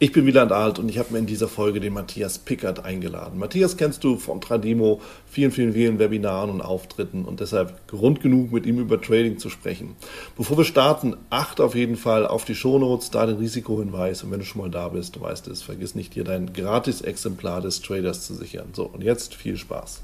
[0.00, 3.38] Ich bin Wieland Alt und ich habe mir in dieser Folge den Matthias Pickert eingeladen.
[3.38, 8.50] Matthias kennst du von Tradimo, vielen, vielen, vielen Webinaren und Auftritten und deshalb Grund genug,
[8.50, 9.94] mit ihm über Trading zu sprechen.
[10.36, 14.40] Bevor wir starten, achte auf jeden Fall auf die Shownotes, da den Risikohinweis und wenn
[14.40, 18.26] du schon mal da bist, du weißt es, vergiss nicht dir dein Gratis-Exemplar des Traders
[18.26, 18.70] zu sichern.
[18.72, 20.02] So, und jetzt viel Spaß.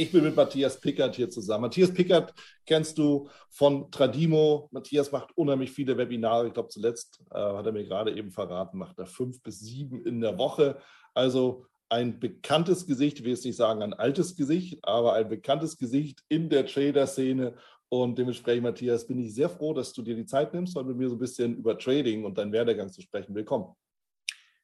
[0.00, 1.60] Ich bin mit Matthias Pickert hier zusammen.
[1.60, 2.32] Matthias Pickert
[2.64, 4.66] kennst du von Tradimo.
[4.72, 6.46] Matthias macht unheimlich viele Webinare.
[6.46, 10.02] Ich glaube, zuletzt äh, hat er mir gerade eben verraten, macht er fünf bis sieben
[10.06, 10.78] in der Woche.
[11.12, 15.76] Also ein bekanntes Gesicht, ich will jetzt nicht sagen ein altes Gesicht, aber ein bekanntes
[15.76, 17.52] Gesicht in der Trader-Szene.
[17.90, 20.96] Und dementsprechend, Matthias, bin ich sehr froh, dass du dir die Zeit nimmst, um mit
[20.96, 23.34] mir so ein bisschen über Trading und deinen Werdegang zu sprechen.
[23.34, 23.74] Willkommen.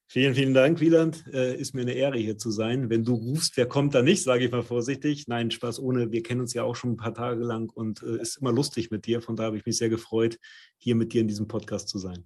[0.08, 1.24] Vielen, vielen Dank, Wieland.
[1.32, 2.90] Äh, ist mir eine Ehre, hier zu sein.
[2.90, 5.26] Wenn du rufst, wer kommt da nicht, sage ich mal vorsichtig.
[5.26, 6.12] Nein, Spaß ohne.
[6.12, 8.92] Wir kennen uns ja auch schon ein paar Tage lang und äh, ist immer lustig
[8.92, 9.20] mit dir.
[9.20, 10.38] Von daher habe ich mich sehr gefreut,
[10.76, 12.24] hier mit dir in diesem Podcast zu sein.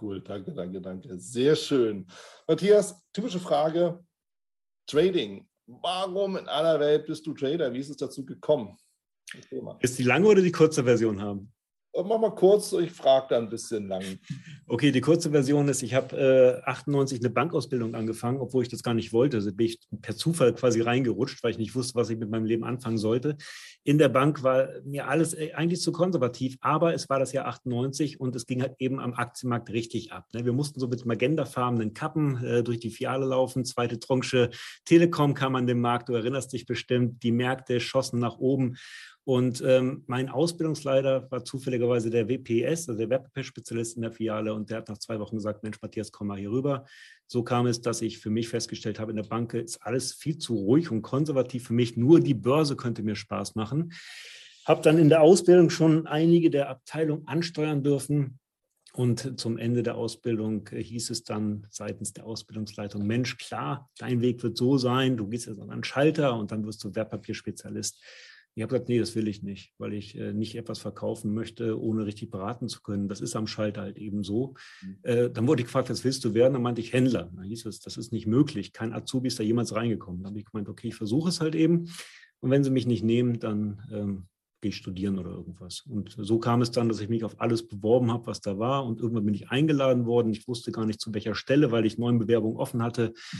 [0.00, 0.20] Cool.
[0.20, 1.18] Danke, danke, danke.
[1.18, 2.06] Sehr schön.
[2.46, 4.04] Matthias, typische Frage:
[4.86, 5.48] Trading.
[5.66, 7.72] Warum in aller Welt bist du Trader?
[7.72, 8.76] Wie ist es dazu gekommen?
[9.80, 11.53] Ist die lange oder die kurze Version haben?
[11.96, 14.02] Mach mal kurz, ich frage da ein bisschen lang.
[14.66, 18.82] Okay, die kurze Version ist, ich habe äh, 98 eine Bankausbildung angefangen, obwohl ich das
[18.82, 19.36] gar nicht wollte.
[19.36, 22.46] Also bin ich per Zufall quasi reingerutscht, weil ich nicht wusste, was ich mit meinem
[22.46, 23.36] Leben anfangen sollte.
[23.84, 27.46] In der Bank war mir alles äh, eigentlich zu konservativ, aber es war das Jahr
[27.46, 30.26] 98 und es ging halt eben am Aktienmarkt richtig ab.
[30.32, 30.44] Ne?
[30.44, 33.64] Wir mussten so mit magentafarbenen Kappen äh, durch die Fiale laufen.
[33.64, 34.50] Zweite Tranche
[34.84, 37.22] Telekom kam an den Markt, du erinnerst dich bestimmt.
[37.22, 38.76] Die Märkte schossen nach oben.
[39.26, 44.52] Und ähm, mein Ausbildungsleiter war zufälligerweise der WPS, also der Wertpapierspezialist in der Filiale.
[44.52, 46.84] Und der hat nach zwei Wochen gesagt, Mensch, Matthias, komm mal hier rüber.
[47.26, 50.36] So kam es, dass ich für mich festgestellt habe, in der Bank ist alles viel
[50.36, 51.96] zu ruhig und konservativ für mich.
[51.96, 53.94] Nur die Börse könnte mir Spaß machen.
[54.66, 58.38] Habe dann in der Ausbildung schon einige der Abteilung ansteuern dürfen.
[58.92, 64.42] Und zum Ende der Ausbildung hieß es dann seitens der Ausbildungsleitung, Mensch, klar, dein Weg
[64.42, 68.00] wird so sein, du gehst jetzt an einen Schalter und dann wirst du Wertpapierspezialist.
[68.56, 71.80] Ich habe gesagt, nee, das will ich nicht, weil ich äh, nicht etwas verkaufen möchte,
[71.80, 73.08] ohne richtig beraten zu können.
[73.08, 74.54] Das ist am Schalter halt eben so.
[74.82, 74.98] Mhm.
[75.02, 76.52] Äh, dann wurde ich gefragt, was willst du werden?
[76.52, 77.30] Dann meinte ich Händler.
[77.34, 78.72] Dann hieß es, das ist nicht möglich.
[78.72, 80.22] Kein Azubi ist da jemals reingekommen.
[80.22, 81.90] Dann habe ich gemeint, okay, ich versuche es halt eben.
[82.40, 84.26] Und wenn sie mich nicht nehmen, dann ähm,
[84.60, 85.80] gehe ich studieren oder irgendwas.
[85.80, 88.86] Und so kam es dann, dass ich mich auf alles beworben habe, was da war.
[88.86, 90.32] Und irgendwann bin ich eingeladen worden.
[90.32, 93.14] Ich wusste gar nicht zu welcher Stelle, weil ich neun Bewerbungen offen hatte.
[93.32, 93.38] Mhm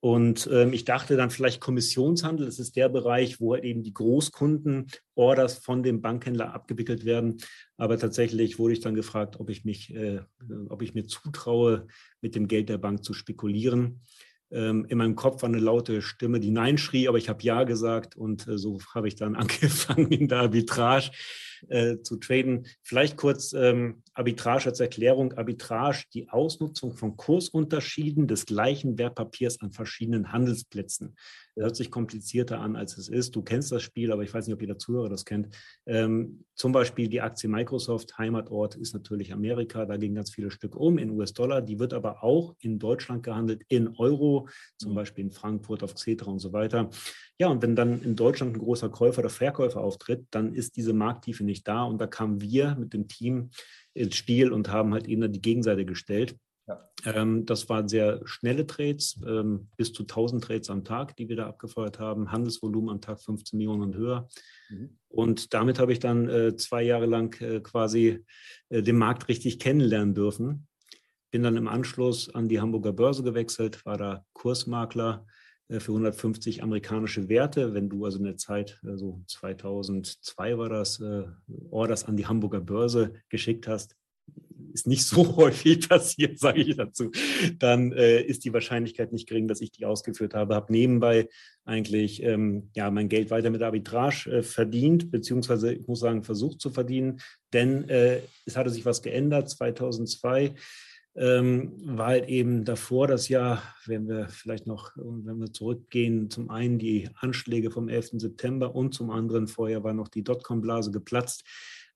[0.00, 3.94] und ähm, ich dachte dann vielleicht Kommissionshandel, das ist der Bereich, wo halt eben die
[3.94, 7.38] Großkunden Orders von dem Bankhändler abgewickelt werden.
[7.76, 10.20] Aber tatsächlich wurde ich dann gefragt, ob ich mich, äh,
[10.68, 11.86] ob ich mir zutraue,
[12.20, 14.02] mit dem Geld der Bank zu spekulieren.
[14.50, 17.64] Ähm, in meinem Kopf war eine laute Stimme, die Nein schrie, aber ich habe Ja
[17.64, 21.10] gesagt und äh, so habe ich dann angefangen in der Arbitrage
[21.68, 22.66] äh, zu traden.
[22.82, 25.32] Vielleicht kurz ähm, Arbitrage als Erklärung.
[25.34, 31.14] Arbitrage, die Ausnutzung von Kursunterschieden des gleichen Wertpapiers an verschiedenen Handelsplätzen.
[31.54, 33.34] Das hört sich komplizierter an, als es ist.
[33.34, 35.48] Du kennst das Spiel, aber ich weiß nicht, ob jeder Zuhörer das kennt.
[35.86, 39.86] Ähm, zum Beispiel die Aktie Microsoft, Heimatort ist natürlich Amerika.
[39.86, 41.62] Da gehen ganz viele Stück um in US-Dollar.
[41.62, 44.96] Die wird aber auch in Deutschland gehandelt, in Euro, zum mhm.
[44.96, 46.90] Beispiel in Frankfurt auf Xetra und so weiter.
[47.38, 50.94] Ja, und wenn dann in Deutschland ein großer Käufer oder Verkäufer auftritt, dann ist diese
[50.94, 51.84] Markttiefe nicht da.
[51.84, 53.50] Und da kamen wir mit dem Team
[53.92, 56.36] ins Spiel und haben halt eben die Gegenseite gestellt.
[56.66, 56.80] Ja.
[57.04, 61.36] Ähm, das waren sehr schnelle Trades, ähm, bis zu 1000 Trades am Tag, die wir
[61.36, 62.32] da abgefeuert haben.
[62.32, 64.28] Handelsvolumen am Tag 15 Millionen und höher.
[64.70, 64.98] Mhm.
[65.08, 68.24] Und damit habe ich dann äh, zwei Jahre lang äh, quasi
[68.70, 70.66] äh, den Markt richtig kennenlernen dürfen.
[71.30, 75.26] Bin dann im Anschluss an die Hamburger Börse gewechselt, war da Kursmakler
[75.68, 77.74] für 150 amerikanische Werte.
[77.74, 81.24] Wenn du also in der Zeit, äh, so 2002 war das, äh,
[81.70, 83.96] Orders an die Hamburger Börse geschickt hast,
[84.72, 87.10] ist nicht so häufig passiert, sage ich dazu,
[87.58, 90.54] dann äh, ist die Wahrscheinlichkeit nicht gering, dass ich die ausgeführt habe.
[90.54, 91.28] Habe nebenbei
[91.64, 96.60] eigentlich ähm, ja, mein Geld weiter mit Arbitrage äh, verdient, beziehungsweise ich muss sagen, versucht
[96.60, 97.20] zu verdienen,
[97.52, 99.48] denn äh, es hatte sich was geändert.
[99.50, 100.54] 2002
[101.16, 106.50] ähm, war halt eben davor das Jahr, wenn wir vielleicht noch, wenn wir zurückgehen, zum
[106.50, 108.12] einen die Anschläge vom 11.
[108.20, 111.44] September und zum anderen vorher war noch die Dotcom-Blase geplatzt.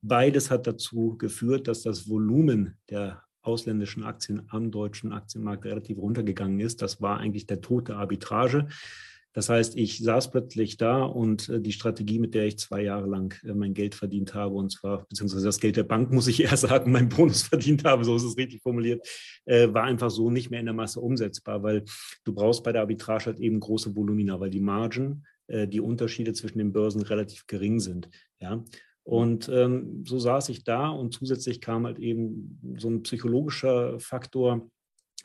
[0.01, 6.61] Beides hat dazu geführt, dass das Volumen der ausländischen Aktien am deutschen Aktienmarkt relativ runtergegangen
[6.61, 6.81] ist.
[6.81, 8.69] Das war eigentlich der Tod der Arbitrage.
[9.33, 13.09] Das heißt, ich saß plötzlich da und äh, die Strategie, mit der ich zwei Jahre
[13.09, 16.43] lang äh, mein Geld verdient habe, und zwar, beziehungsweise das Geld der Bank, muss ich
[16.43, 19.07] eher sagen, mein Bonus verdient habe, so ist es richtig formuliert,
[19.45, 21.85] äh, war einfach so nicht mehr in der Masse umsetzbar, weil
[22.25, 26.59] du brauchst bei der Arbitrage halt eben große Volumina, weil die Margen, die Unterschiede zwischen
[26.59, 28.09] den Börsen relativ gering sind.
[28.39, 28.65] Ja.
[29.03, 34.71] Und ähm, so saß ich da und zusätzlich kam halt eben so ein psychologischer Faktor,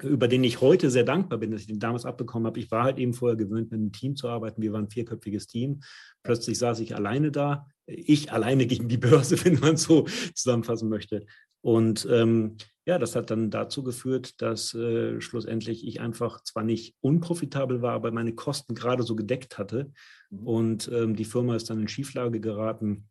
[0.02, 2.60] über den ich heute sehr dankbar bin, dass ich den damals abbekommen habe.
[2.60, 4.62] Ich war halt eben vorher gewöhnt, mit einem Team zu arbeiten.
[4.62, 5.82] Wir waren ein vierköpfiges Team.
[6.24, 7.68] Plötzlich saß ich alleine da.
[7.86, 11.26] Ich alleine gegen die Börse, wenn man so zusammenfassen möchte.
[11.62, 16.96] Und ähm, ja, das hat dann dazu geführt, dass äh, schlussendlich ich einfach zwar nicht
[17.02, 19.92] unprofitabel war, aber meine Kosten gerade so gedeckt hatte.
[20.30, 20.48] Mhm.
[20.48, 23.08] Und ähm, die Firma ist dann in Schieflage geraten.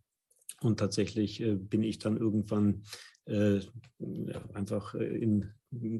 [0.60, 2.84] Und tatsächlich äh, bin ich dann irgendwann
[3.26, 3.60] äh,
[4.52, 5.52] einfach äh, in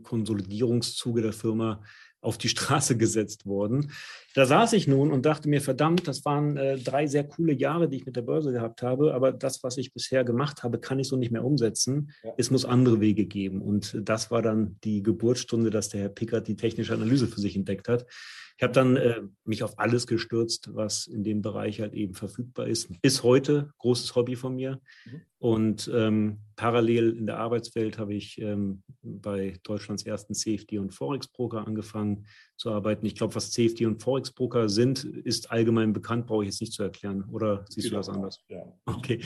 [0.02, 1.82] Konsolidierungszuge der Firma
[2.24, 3.92] auf die Straße gesetzt worden.
[4.34, 7.88] Da saß ich nun und dachte mir, verdammt, das waren äh, drei sehr coole Jahre,
[7.88, 10.98] die ich mit der Börse gehabt habe, aber das, was ich bisher gemacht habe, kann
[10.98, 12.10] ich so nicht mehr umsetzen.
[12.24, 12.32] Ja.
[12.36, 13.62] Es muss andere Wege geben.
[13.62, 17.54] Und das war dann die Geburtsstunde, dass der Herr Pickert die technische Analyse für sich
[17.54, 18.06] entdeckt hat.
[18.56, 22.68] Ich habe dann äh, mich auf alles gestürzt, was in dem Bereich halt eben verfügbar
[22.68, 22.88] ist.
[23.02, 24.80] Bis heute großes Hobby von mir.
[25.04, 25.22] Mhm.
[25.38, 31.26] Und ähm, parallel in der Arbeitswelt habe ich ähm, bei Deutschlands ersten CFD und Forex
[31.26, 32.13] Broker angefangen
[32.56, 33.04] zu arbeiten.
[33.06, 36.72] Ich glaube, was CFD und Forex Broker sind, ist allgemein bekannt, brauche ich jetzt nicht
[36.72, 37.24] zu erklären.
[37.32, 38.44] Oder siehst du das anders?
[38.48, 38.64] Ja.
[38.86, 39.20] Okay.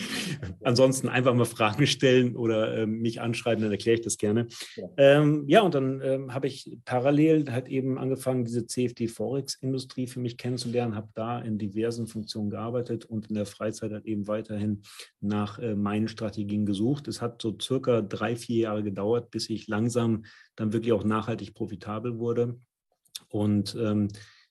[0.63, 4.49] Ansonsten einfach mal Fragen stellen oder ähm, mich anschreiben, dann erkläre ich das gerne.
[4.77, 9.57] Ja, ähm, ja und dann ähm, habe ich parallel halt eben angefangen, diese CFD Forex
[9.57, 14.07] Industrie für mich kennenzulernen, habe da in diversen Funktionen gearbeitet und in der Freizeit halt
[14.07, 14.83] eben weiterhin
[15.21, 17.09] nach äh, meinen Strategien gesucht.
[17.09, 20.25] Es hat so circa drei, vier Jahre gedauert, bis ich langsam
[20.57, 22.59] dann wirklich auch nachhaltig profitabel wurde.
[23.29, 24.09] Und ähm,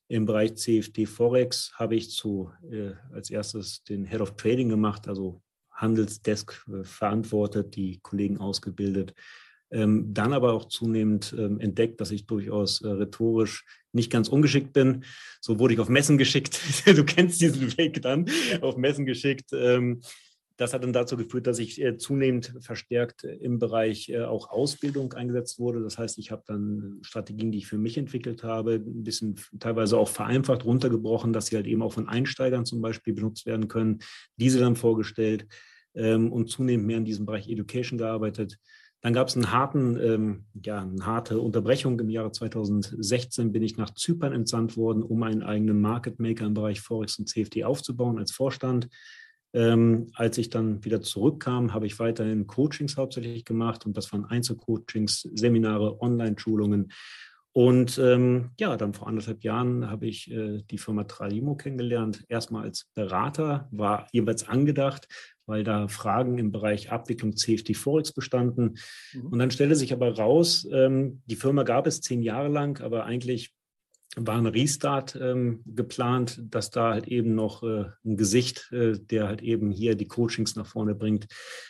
[0.07, 5.07] im Bereich CFD Forex habe ich zu, äh, als erstes den Head of Trading gemacht,
[5.07, 5.41] also
[5.71, 9.13] Handelsdesk äh, verantwortet, die Kollegen ausgebildet.
[9.69, 14.71] Ähm, dann aber auch zunehmend ähm, entdeckt, dass ich durchaus äh, rhetorisch nicht ganz ungeschickt
[14.71, 15.03] bin.
[15.41, 16.61] So wurde ich auf Messen geschickt.
[16.85, 18.29] du kennst diesen Weg dann,
[18.61, 19.51] auf Messen geschickt.
[19.51, 20.01] Ähm,
[20.57, 24.49] das hat dann dazu geführt, dass ich äh, zunehmend verstärkt äh, im Bereich äh, auch
[24.49, 25.81] Ausbildung eingesetzt wurde.
[25.81, 29.97] Das heißt, ich habe dann Strategien, die ich für mich entwickelt habe, ein bisschen teilweise
[29.97, 33.99] auch vereinfacht runtergebrochen, dass sie halt eben auch von Einsteigern zum Beispiel benutzt werden können.
[34.35, 35.47] Diese dann vorgestellt
[35.93, 38.57] ähm, und zunehmend mehr in diesem Bereich Education gearbeitet.
[39.01, 41.99] Dann gab es einen harten, ähm, ja, eine harte Unterbrechung.
[41.99, 46.55] Im Jahre 2016 bin ich nach Zypern entsandt worden, um einen eigenen Market Maker im
[46.55, 48.89] Bereich Forex und CFD aufzubauen als Vorstand.
[49.53, 54.25] Ähm, als ich dann wieder zurückkam, habe ich weiterhin Coachings hauptsächlich gemacht und das waren
[54.25, 56.91] Einzelcoachings, Seminare, Online-Schulungen.
[57.57, 62.23] Und ähm, ja, dann vor anderthalb Jahren habe ich äh, die Firma Tralimo kennengelernt.
[62.29, 65.07] Erstmal als Berater, war jeweils angedacht,
[65.47, 68.77] weil da Fragen im Bereich Abwicklung CFD Forex bestanden.
[69.11, 69.25] Mhm.
[69.25, 73.05] Und dann stellte sich aber raus, ähm, die Firma gab es zehn Jahre lang, aber
[73.05, 73.51] eigentlich
[74.15, 79.27] war ein Restart ähm, geplant, dass da halt eben noch äh, ein Gesicht, äh, der
[79.27, 81.27] halt eben hier die Coachings nach vorne bringt,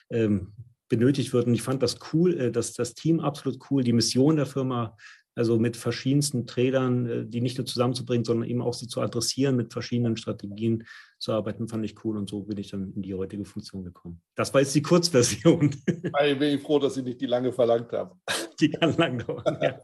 [0.09, 0.53] ähm,
[0.87, 1.47] benötigt wird.
[1.47, 4.95] Und ich fand das cool, äh, dass das Team absolut cool, die Mission der Firma,
[5.37, 9.55] also mit verschiedensten Tradern, äh, die nicht nur zusammenzubringen, sondern eben auch sie zu adressieren,
[9.55, 10.85] mit verschiedenen Strategien
[11.19, 12.17] zu arbeiten, fand ich cool.
[12.17, 14.21] Und so bin ich dann in die heutige Funktion gekommen.
[14.35, 15.75] Das war jetzt die Kurzversion.
[16.25, 18.19] Ich bin froh, dass Sie nicht die lange verlangt haben.
[18.59, 19.57] Die kann lang dauern.
[19.61, 19.79] Ja.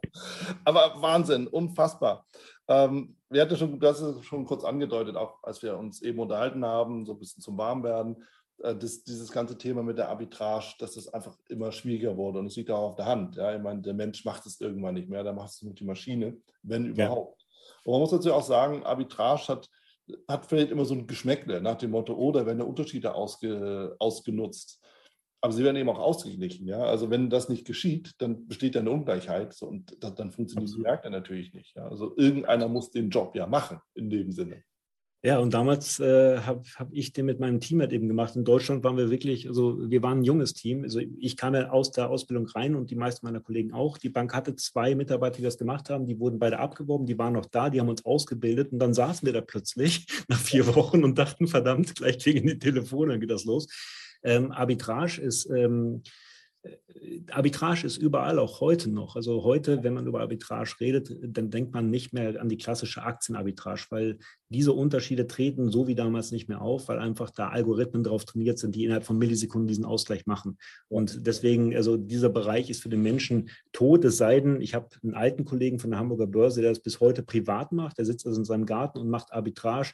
[0.64, 2.26] Aber Wahnsinn, unfassbar.
[2.68, 6.66] Ähm, wir hatten schon, hast es schon kurz angedeutet, auch als wir uns eben unterhalten
[6.66, 8.24] haben, so ein bisschen zum Warmwerden,
[8.58, 12.40] das, dieses ganze Thema mit der Arbitrage, dass das einfach immer schwieriger wurde.
[12.40, 13.36] Und es liegt auch auf der Hand.
[13.36, 13.56] Ja?
[13.56, 16.38] Ich meine, der Mensch macht es irgendwann nicht mehr, der macht es mit der Maschine,
[16.62, 17.42] wenn überhaupt.
[17.42, 17.48] Ja.
[17.86, 19.70] Und man muss natürlich auch sagen, Arbitrage hat,
[20.28, 23.96] hat vielleicht immer so ein Geschmäckle nach dem Motto, oder oh, werden der Unterschiede ausge,
[24.00, 24.84] ausgenutzt
[25.44, 26.66] aber sie werden eben auch ausgeglichen.
[26.68, 26.80] Ja?
[26.84, 30.74] Also wenn das nicht geschieht, dann besteht ja eine Ungleichheit so, und das, dann funktionieren
[30.74, 31.76] die Märkte natürlich nicht.
[31.76, 31.86] Ja?
[31.90, 34.64] Also irgendeiner muss den Job ja machen in dem Sinne.
[35.26, 38.36] Ja, und damals äh, habe hab ich den mit meinem Team halt eben gemacht.
[38.36, 40.84] In Deutschland waren wir wirklich, also wir waren ein junges Team.
[40.84, 43.98] Also ich kam ja aus der Ausbildung rein und die meisten meiner Kollegen auch.
[43.98, 46.06] Die Bank hatte zwei Mitarbeiter, die das gemacht haben.
[46.08, 49.26] Die wurden beide abgeworben, die waren noch da, die haben uns ausgebildet und dann saßen
[49.26, 53.32] wir da plötzlich nach vier Wochen und dachten, verdammt, gleich klingen die Telefone, dann geht
[53.32, 53.68] das los.
[54.26, 56.04] Ähm, Arbitrage ist ähm,
[57.32, 59.16] Arbitrage ist überall, auch heute noch.
[59.16, 63.04] Also heute, wenn man über Arbitrage redet, dann denkt man nicht mehr an die klassische
[63.04, 64.18] Aktienarbitrage, weil
[64.50, 68.60] diese Unterschiede treten so wie damals nicht mehr auf, weil einfach da Algorithmen drauf trainiert
[68.60, 70.58] sind, die innerhalb von Millisekunden diesen Ausgleich machen.
[70.88, 74.90] Und deswegen, also dieser Bereich ist für den Menschen tot, es sei denn, ich habe
[75.04, 78.26] einen alten Kollegen von der Hamburger Börse, der das bis heute privat macht, der sitzt
[78.26, 79.92] also in seinem Garten und macht Arbitrage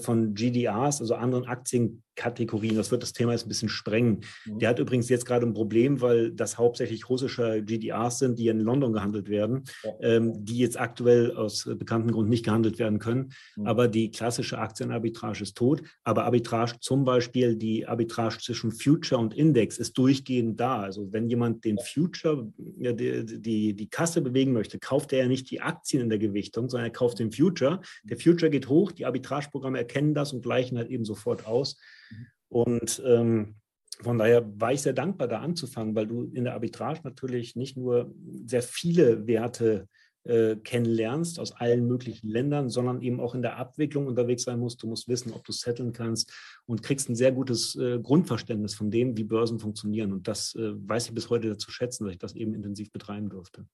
[0.00, 2.76] von GDRs, also anderen Aktienkategorien.
[2.76, 4.24] Das wird das Thema jetzt ein bisschen sprengen.
[4.44, 4.58] Mhm.
[4.58, 8.60] Der hat übrigens jetzt gerade ein Problem, weil das hauptsächlich russische GDRs sind, die in
[8.60, 9.90] London gehandelt werden, ja.
[10.00, 13.32] ähm, die jetzt aktuell aus bekannten Gründen nicht gehandelt werden können.
[13.56, 13.66] Mhm.
[13.66, 15.82] Aber die klassische Aktienarbitrage ist tot.
[16.02, 20.80] Aber Arbitrage, zum Beispiel die Arbitrage zwischen Future und Index, ist durchgehend da.
[20.80, 25.28] Also wenn jemand den Future, ja, die, die, die Kasse bewegen möchte, kauft er ja
[25.28, 27.80] nicht die Aktien in der Gewichtung, sondern er kauft den Future.
[28.04, 31.76] Der Future geht hoch, die Arbitrageprogramme Programme erkennen das und gleichen halt eben sofort aus.
[32.10, 32.26] Mhm.
[32.48, 33.56] Und ähm,
[34.00, 37.76] von daher war ich sehr dankbar, da anzufangen, weil du in der Arbitrage natürlich nicht
[37.76, 38.14] nur
[38.46, 39.88] sehr viele Werte
[40.24, 44.82] äh, kennenlernst aus allen möglichen Ländern, sondern eben auch in der Abwicklung unterwegs sein musst.
[44.82, 46.32] Du musst wissen, ob du setteln kannst
[46.66, 50.12] und kriegst ein sehr gutes äh, Grundverständnis von dem, wie Börsen funktionieren.
[50.12, 53.28] Und das äh, weiß ich bis heute zu schätzen, dass ich das eben intensiv betreiben
[53.28, 53.66] durfte.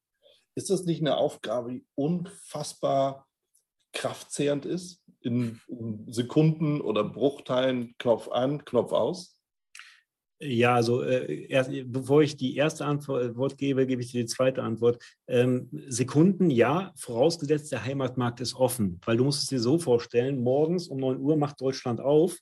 [0.56, 3.26] Ist das nicht eine Aufgabe, die unfassbar
[3.94, 5.04] kraftzehrend ist?
[5.24, 9.38] in, in Sekunden oder Bruchteilen Knopf an, Knopf aus?
[10.40, 14.62] Ja, also äh, erst, bevor ich die erste Antwort gebe, gebe ich dir die zweite
[14.62, 15.02] Antwort.
[15.26, 20.42] Ähm, Sekunden, ja, vorausgesetzt der Heimatmarkt ist offen, weil du musst es dir so vorstellen,
[20.42, 22.36] morgens um 9 Uhr macht Deutschland auf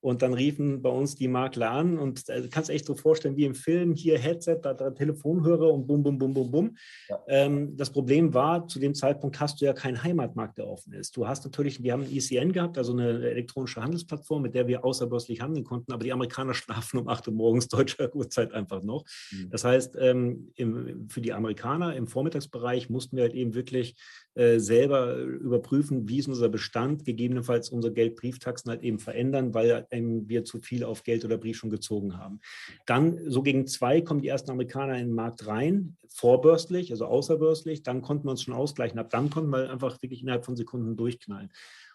[0.00, 3.44] und dann riefen bei uns die Makler an und du kannst echt so vorstellen, wie
[3.44, 6.76] im Film, hier Headset, da, da Telefonhörer und bum, bum, bum, bum, bum.
[7.08, 7.18] Ja.
[7.26, 11.16] Ähm, das Problem war, zu dem Zeitpunkt hast du ja keinen Heimatmarkt, der offen ist.
[11.16, 14.84] Du hast natürlich, wir haben ein ECN gehabt, also eine elektronische Handelsplattform, mit der wir
[14.84, 19.04] außerbörslich handeln konnten, aber die Amerikaner schlafen um 8 Uhr morgens deutscher Uhrzeit einfach noch.
[19.32, 19.50] Mhm.
[19.50, 23.96] Das heißt, ähm, im, für die Amerikaner im Vormittagsbereich mussten wir halt eben wirklich
[24.38, 30.28] äh, selber überprüfen, wie ist unser Bestand, gegebenenfalls unsere Geldbrieftaxen halt eben verändern, weil ähm,
[30.28, 32.38] wir zu viel auf Geld oder Brief schon gezogen haben.
[32.86, 37.82] Dann so gegen zwei kommen die ersten Amerikaner in den Markt rein, vorbörslich, also außerbörslich.
[37.82, 39.00] Dann konnten wir uns schon ausgleichen.
[39.00, 41.50] Ab dann konnten wir einfach wirklich innerhalb von Sekunden durchknallen.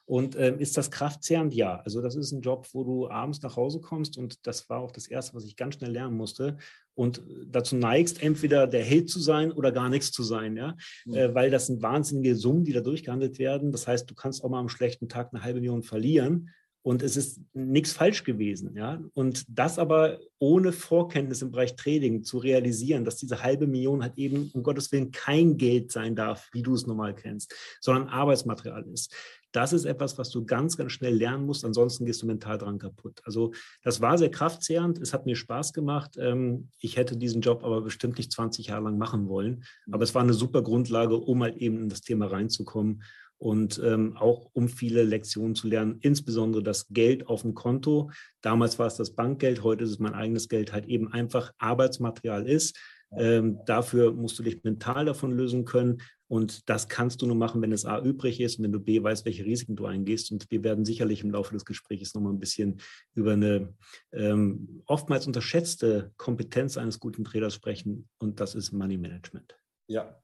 [0.06, 1.54] Und ähm, ist das kraftzehrend?
[1.54, 1.82] Ja.
[1.86, 4.92] Also das ist ein Job, wo du abends nach Hause kommst und das war auch
[4.92, 6.58] das Erste, was ich ganz schnell lernen musste.
[6.96, 10.76] Und dazu neigst, entweder der Held zu sein oder gar nichts zu sein, ja.
[11.06, 11.14] Mhm.
[11.14, 13.72] Äh, weil das sind wahnsinnige Summen, die da durchgehandelt werden.
[13.72, 16.50] Das heißt, du kannst auch mal am schlechten Tag eine halbe Million verlieren
[16.86, 18.76] und es ist nichts falsch gewesen.
[18.76, 19.02] Ja?
[19.14, 24.18] Und das aber ohne Vorkenntnis im Bereich Trading zu realisieren, dass diese halbe Million halt
[24.18, 28.86] eben um Gottes Willen kein Geld sein darf, wie du es normal kennst, sondern Arbeitsmaterial
[28.94, 29.16] ist.
[29.54, 32.80] Das ist etwas, was du ganz, ganz schnell lernen musst, ansonsten gehst du mental dran
[32.80, 33.22] kaputt.
[33.24, 36.18] Also das war sehr kraftzehrend, es hat mir Spaß gemacht.
[36.20, 40.14] Ähm, ich hätte diesen Job aber bestimmt nicht 20 Jahre lang machen wollen, aber es
[40.14, 43.04] war eine super Grundlage, um halt eben in das Thema reinzukommen
[43.38, 48.10] und ähm, auch um viele Lektionen zu lernen, insbesondere das Geld auf dem Konto.
[48.42, 52.48] Damals war es das Bankgeld, heute ist es mein eigenes Geld, halt eben einfach Arbeitsmaterial
[52.48, 52.80] ist.
[53.18, 56.02] Ähm, dafür musst du dich mental davon lösen können.
[56.34, 59.04] Und das kannst du nur machen, wenn es A übrig ist und wenn du B
[59.04, 60.32] weißt, welche Risiken du eingehst.
[60.32, 62.82] Und wir werden sicherlich im Laufe des Gesprächs nochmal ein bisschen
[63.14, 63.76] über eine
[64.12, 68.10] ähm, oftmals unterschätzte Kompetenz eines guten Traders sprechen.
[68.18, 69.56] Und das ist Money Management.
[69.86, 70.20] Ja.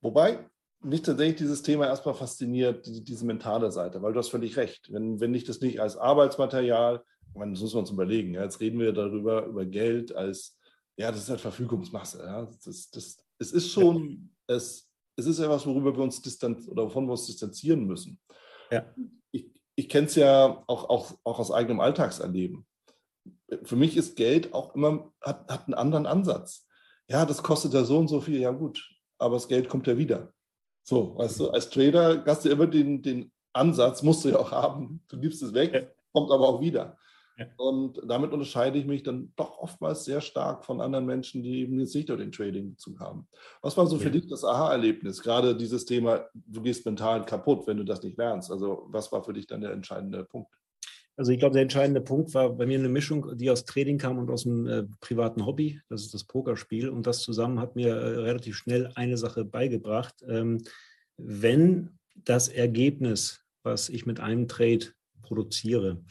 [0.00, 0.48] Wobei
[0.80, 4.92] mich tatsächlich dieses Thema erstmal fasziniert, die, diese mentale Seite, weil du hast völlig recht.
[4.92, 7.02] Wenn, wenn ich das nicht als Arbeitsmaterial,
[7.34, 10.56] meine, das muss man uns überlegen, ja, jetzt reden wir darüber, über Geld als,
[10.96, 12.20] ja, das ist halt Verfügungsmasse.
[12.20, 14.54] Ja, das, das, es ist schon, ja.
[14.54, 14.88] es,
[15.22, 18.20] es ist etwas, worüber wir uns distanz oder wovon wir uns distanzieren müssen.
[18.70, 18.84] Ja.
[19.30, 22.66] Ich, ich kenne es ja auch, auch, auch aus eigenem Alltagserleben.
[23.62, 26.66] Für mich ist Geld auch immer, hat, hat einen anderen Ansatz.
[27.08, 28.82] Ja, das kostet ja so und so viel, ja gut,
[29.18, 30.32] aber das Geld kommt ja wieder.
[30.84, 34.50] So, weißt du, als Trader hast du immer den, den Ansatz, musst du ja auch
[34.50, 36.96] haben, du gibst es weg, kommt aber auch wieder.
[37.38, 37.46] Ja.
[37.56, 41.80] Und damit unterscheide ich mich dann doch oftmals sehr stark von anderen Menschen, die eben
[41.80, 43.26] jetzt nicht nur den Trading-Bezug haben.
[43.62, 45.22] Was war so für dich das Aha-Erlebnis?
[45.22, 48.50] Gerade dieses Thema, du gehst mental kaputt, wenn du das nicht lernst.
[48.50, 50.52] Also, was war für dich dann der entscheidende Punkt?
[51.16, 54.18] Also ich glaube, der entscheidende Punkt war bei mir eine Mischung, die aus Trading kam
[54.18, 55.80] und aus einem äh, privaten Hobby.
[55.88, 56.88] Das ist das Pokerspiel.
[56.88, 60.14] Und das zusammen hat mir äh, relativ schnell eine Sache beigebracht.
[60.26, 60.62] Ähm,
[61.18, 64.86] wenn das Ergebnis, was ich mit einem Trade
[65.22, 66.02] produziere,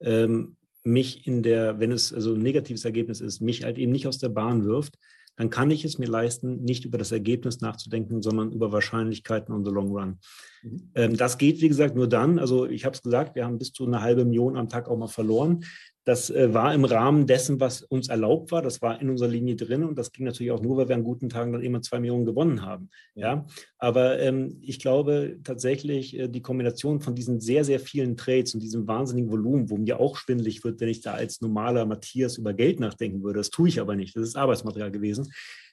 [0.00, 4.06] ähm, mich in der, wenn es also ein negatives Ergebnis ist, mich halt eben nicht
[4.06, 4.98] aus der Bahn wirft,
[5.36, 9.64] dann kann ich es mir leisten, nicht über das Ergebnis nachzudenken, sondern über Wahrscheinlichkeiten on
[9.64, 10.18] the long run.
[10.62, 10.90] Mhm.
[10.94, 13.72] Ähm, das geht, wie gesagt, nur dann, also ich habe es gesagt, wir haben bis
[13.72, 15.64] zu eine halbe Million am Tag auch mal verloren.
[16.04, 18.62] Das äh, war im Rahmen dessen, was uns erlaubt war.
[18.62, 21.04] Das war in unserer Linie drin und das ging natürlich auch nur, weil wir an
[21.04, 22.88] guten Tagen dann immer zwei Millionen gewonnen haben.
[23.14, 23.46] Ja,
[23.78, 28.60] aber ähm, ich glaube tatsächlich äh, die Kombination von diesen sehr, sehr vielen Trades und
[28.60, 32.54] diesem wahnsinnigen Volumen, wo mir auch schwindelig wird, wenn ich da als normaler Matthias über
[32.54, 33.38] Geld nachdenken würde.
[33.38, 34.16] Das tue ich aber nicht.
[34.16, 35.30] Das ist Arbeitsmaterial gewesen.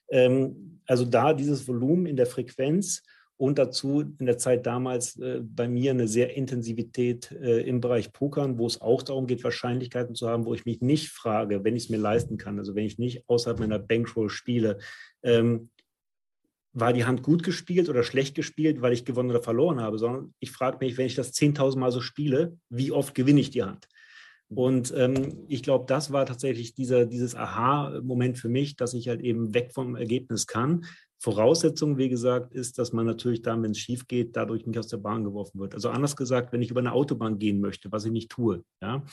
[0.10, 3.02] Ähm, also da dieses Volumen in der Frequenz
[3.38, 8.12] und dazu in der Zeit damals äh, bei mir eine sehr Intensivität äh, im Bereich
[8.12, 11.76] Pokern, wo es auch darum geht, Wahrscheinlichkeiten zu haben, wo ich mich nicht frage, wenn
[11.76, 14.80] ich es mir leisten kann, also wenn ich nicht außerhalb meiner Bankroll spiele,
[15.22, 15.70] ähm,
[16.74, 20.34] war die Hand gut gespielt oder schlecht gespielt, weil ich gewonnen oder verloren habe, sondern
[20.40, 23.64] ich frage mich, wenn ich das 10.000 Mal so spiele, wie oft gewinne ich die
[23.64, 23.88] Hand?
[24.50, 29.22] Und ähm, ich glaube, das war tatsächlich dieser, dieses Aha-Moment für mich, dass ich halt
[29.22, 30.86] eben weg vom Ergebnis kann,
[31.20, 34.88] Voraussetzung, wie gesagt, ist, dass man natürlich dann, wenn es schief geht, dadurch nicht aus
[34.88, 35.74] der Bahn geworfen wird.
[35.74, 39.04] Also anders gesagt, wenn ich über eine Autobahn gehen möchte, was ich nicht tue, ja,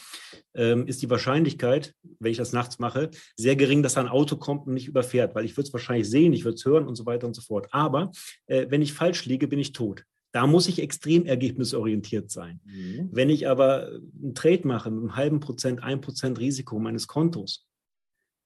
[0.55, 4.37] ähm, ist die Wahrscheinlichkeit, wenn ich das nachts mache, sehr gering, dass da ein Auto
[4.37, 6.95] kommt und mich überfährt, weil ich würde es wahrscheinlich sehen, ich würde es hören und
[6.95, 7.69] so weiter und so fort.
[7.71, 8.13] Aber
[8.47, 10.05] äh, wenn ich falsch liege, bin ich tot.
[10.33, 12.61] Da muss ich extrem ergebnisorientiert sein.
[12.65, 13.09] Mhm.
[13.13, 13.87] Wenn ich aber
[14.21, 17.69] einen Trade mache mit einem halben Prozent, ein Prozent Risiko meines Kontos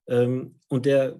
[0.07, 1.19] ähm, und der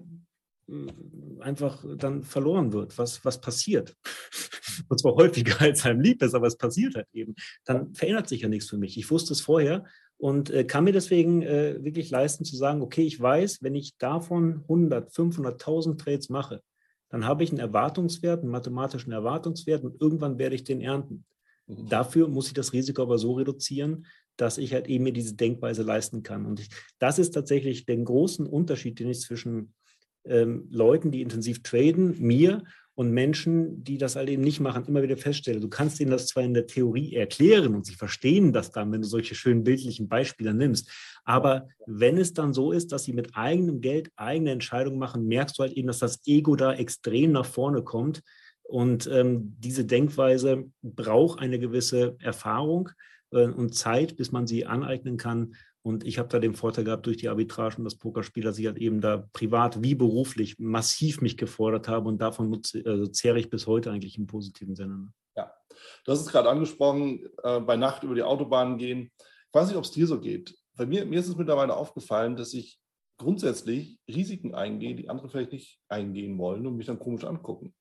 [1.40, 3.96] einfach dann verloren wird, was, was passiert.
[4.88, 7.34] Und zwar häufiger als einem lieb ist, aber es passiert halt eben.
[7.64, 8.96] Dann verändert sich ja nichts für mich.
[8.96, 9.84] Ich wusste es vorher
[10.16, 13.96] und äh, kann mir deswegen äh, wirklich leisten zu sagen, okay, ich weiß, wenn ich
[13.96, 16.62] davon 100, 500, 1000 Trades mache,
[17.08, 21.24] dann habe ich einen Erwartungswert, einen mathematischen Erwartungswert und irgendwann werde ich den ernten.
[21.66, 21.88] Mhm.
[21.88, 25.82] Dafür muss ich das Risiko aber so reduzieren, dass ich halt eben mir diese Denkweise
[25.82, 26.46] leisten kann.
[26.46, 29.74] Und ich, das ist tatsächlich den großen Unterschied, den ich zwischen
[30.24, 32.62] ähm, Leuten, die intensiv traden, mir
[32.94, 36.26] und Menschen, die das halt eben nicht machen, immer wieder feststelle, du kannst ihnen das
[36.26, 40.08] zwar in der Theorie erklären und sie verstehen das dann, wenn du solche schönen bildlichen
[40.08, 40.90] Beispiele nimmst,
[41.24, 45.58] aber wenn es dann so ist, dass sie mit eigenem Geld eigene Entscheidungen machen, merkst
[45.58, 48.22] du halt eben, dass das Ego da extrem nach vorne kommt
[48.70, 52.90] und ähm, diese Denkweise braucht eine gewisse Erfahrung
[53.32, 55.54] äh, und Zeit, bis man sie aneignen kann.
[55.82, 58.66] Und ich habe da den Vorteil gehabt durch die Arbitrage und das Pokerspiel, dass ich
[58.66, 63.38] halt eben da privat wie beruflich massiv mich gefordert habe und davon nutze, also zehre
[63.38, 64.98] ich bis heute eigentlich im positiven Sinne.
[64.98, 65.12] Ne?
[65.36, 65.54] Ja,
[66.06, 69.10] hast es gerade angesprochen, äh, bei Nacht über die Autobahn gehen.
[69.18, 70.54] Ich weiß nicht, ob es dir so geht.
[70.76, 72.78] Bei mir, mir ist es mittlerweile aufgefallen, dass ich
[73.18, 77.74] grundsätzlich Risiken eingehe, die andere vielleicht nicht eingehen wollen und mich dann komisch angucken.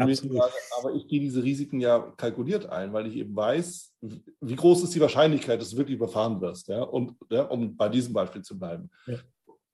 [0.00, 3.94] Frage, aber ich gehe diese Risiken ja kalkuliert ein, weil ich eben weiß,
[4.40, 6.68] wie groß ist die Wahrscheinlichkeit, dass du wirklich überfahren wirst.
[6.68, 6.82] Ja?
[6.82, 8.90] Und ja, um bei diesem Beispiel zu bleiben.
[9.06, 9.18] Ja.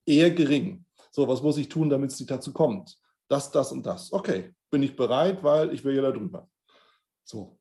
[0.04, 0.84] Eher gering.
[1.10, 2.96] So, was muss ich tun, damit es nicht dazu kommt?
[3.28, 4.12] Das, das und das.
[4.12, 6.48] Okay, bin ich bereit, weil ich will ja da drüber.
[7.24, 7.58] So,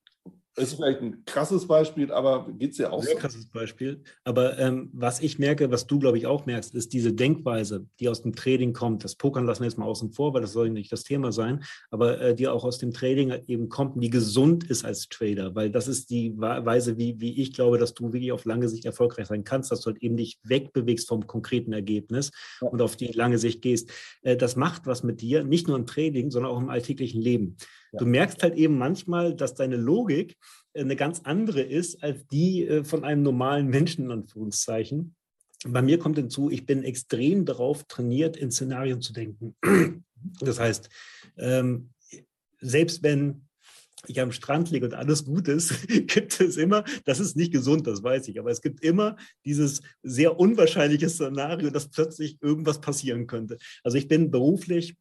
[0.59, 3.19] ist vielleicht ein krasses Beispiel, aber geht es ja auch Sehr so.
[3.19, 4.03] krasses Beispiel.
[4.23, 8.09] Aber ähm, was ich merke, was du, glaube ich, auch merkst, ist diese Denkweise, die
[8.09, 9.03] aus dem Trading kommt.
[9.03, 11.63] Das Pokern lassen wir jetzt mal außen vor, weil das soll nicht das Thema sein,
[11.91, 15.69] aber äh, die auch aus dem Trading eben kommt, die gesund ist als Trader, weil
[15.69, 19.27] das ist die Weise, wie, wie ich glaube, dass du wirklich auf lange Sicht erfolgreich
[19.27, 22.67] sein kannst, dass du halt eben dich wegbewegst vom konkreten Ergebnis ja.
[22.67, 23.89] und auf die lange Sicht gehst.
[24.21, 27.57] Äh, das macht was mit dir, nicht nur im Trading, sondern auch im alltäglichen Leben.
[27.93, 30.37] Du merkst halt eben manchmal, dass deine Logik
[30.73, 35.15] äh, eine ganz andere ist als die äh, von einem normalen Menschen, in Anführungszeichen.
[35.65, 39.55] Bei mir kommt hinzu, ich bin extrem darauf trainiert, in Szenarien zu denken.
[40.41, 40.89] Das heißt,
[41.37, 41.89] ähm,
[42.61, 43.47] selbst wenn
[44.07, 47.87] ich am Strand liege und alles gut ist, gibt es immer, das ist nicht gesund,
[47.87, 53.27] das weiß ich, aber es gibt immer dieses sehr unwahrscheinliche Szenario, dass plötzlich irgendwas passieren
[53.27, 53.57] könnte.
[53.83, 54.95] Also ich bin beruflich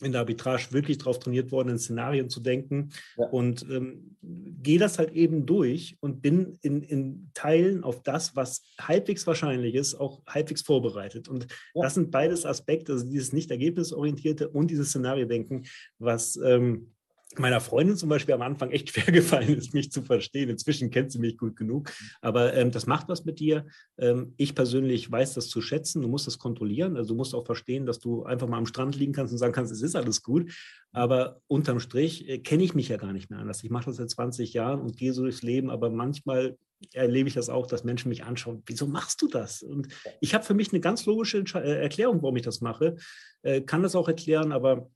[0.00, 3.26] in der Arbitrage wirklich darauf trainiert worden, in Szenarien zu denken ja.
[3.26, 8.62] und ähm, gehe das halt eben durch und bin in, in Teilen auf das, was
[8.80, 11.28] halbwegs wahrscheinlich ist, auch halbwegs vorbereitet.
[11.28, 11.82] Und ja.
[11.82, 15.66] das sind beides Aspekte, also dieses nicht ergebnisorientierte und dieses Szenariodenken,
[15.98, 16.92] was ähm,
[17.38, 20.50] meiner Freundin zum Beispiel am Anfang echt schwer gefallen ist, mich zu verstehen.
[20.50, 21.90] Inzwischen kennt sie mich gut genug.
[22.20, 23.66] Aber ähm, das macht was mit dir.
[23.98, 26.02] Ähm, ich persönlich weiß das zu schätzen.
[26.02, 26.96] Du musst das kontrollieren.
[26.96, 29.52] Also du musst auch verstehen, dass du einfach mal am Strand liegen kannst und sagen
[29.52, 30.52] kannst, es ist alles gut.
[30.92, 33.62] Aber unterm Strich äh, kenne ich mich ja gar nicht mehr anders.
[33.62, 35.70] Ich mache das seit 20 Jahren und gehe so durchs Leben.
[35.70, 36.56] Aber manchmal
[36.92, 39.62] erlebe ich das auch, dass Menschen mich anschauen, wieso machst du das?
[39.62, 39.88] Und
[40.20, 42.96] ich habe für mich eine ganz logische äh, Erklärung, warum ich das mache,
[43.42, 44.90] äh, kann das auch erklären, aber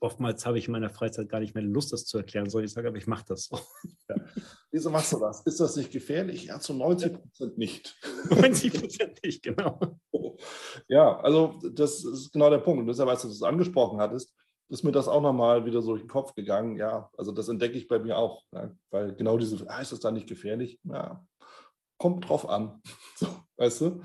[0.00, 2.72] oftmals habe ich in meiner Freizeit gar nicht mehr Lust, das zu erklären, sondern ich
[2.72, 3.58] sage, aber ich mache das so.
[4.10, 4.16] Ja.
[4.70, 5.42] Wieso machst du das?
[5.42, 6.46] Ist das nicht gefährlich?
[6.46, 7.94] Ja, zu 90 Prozent nicht.
[8.30, 9.78] 90 Prozent nicht, genau.
[10.88, 12.80] Ja, also das ist genau der Punkt.
[12.80, 14.34] Und deshalb, als du das angesprochen hattest,
[14.70, 16.76] ist mir das auch nochmal wieder so durch den Kopf gegangen.
[16.76, 18.44] Ja, also das entdecke ich bei mir auch.
[18.52, 18.76] Ne?
[18.90, 20.78] Weil genau diese, ah, ist das da nicht gefährlich?
[20.84, 21.24] Ja,
[21.98, 22.82] kommt drauf an.
[23.16, 23.26] So.
[23.56, 24.00] weißt du?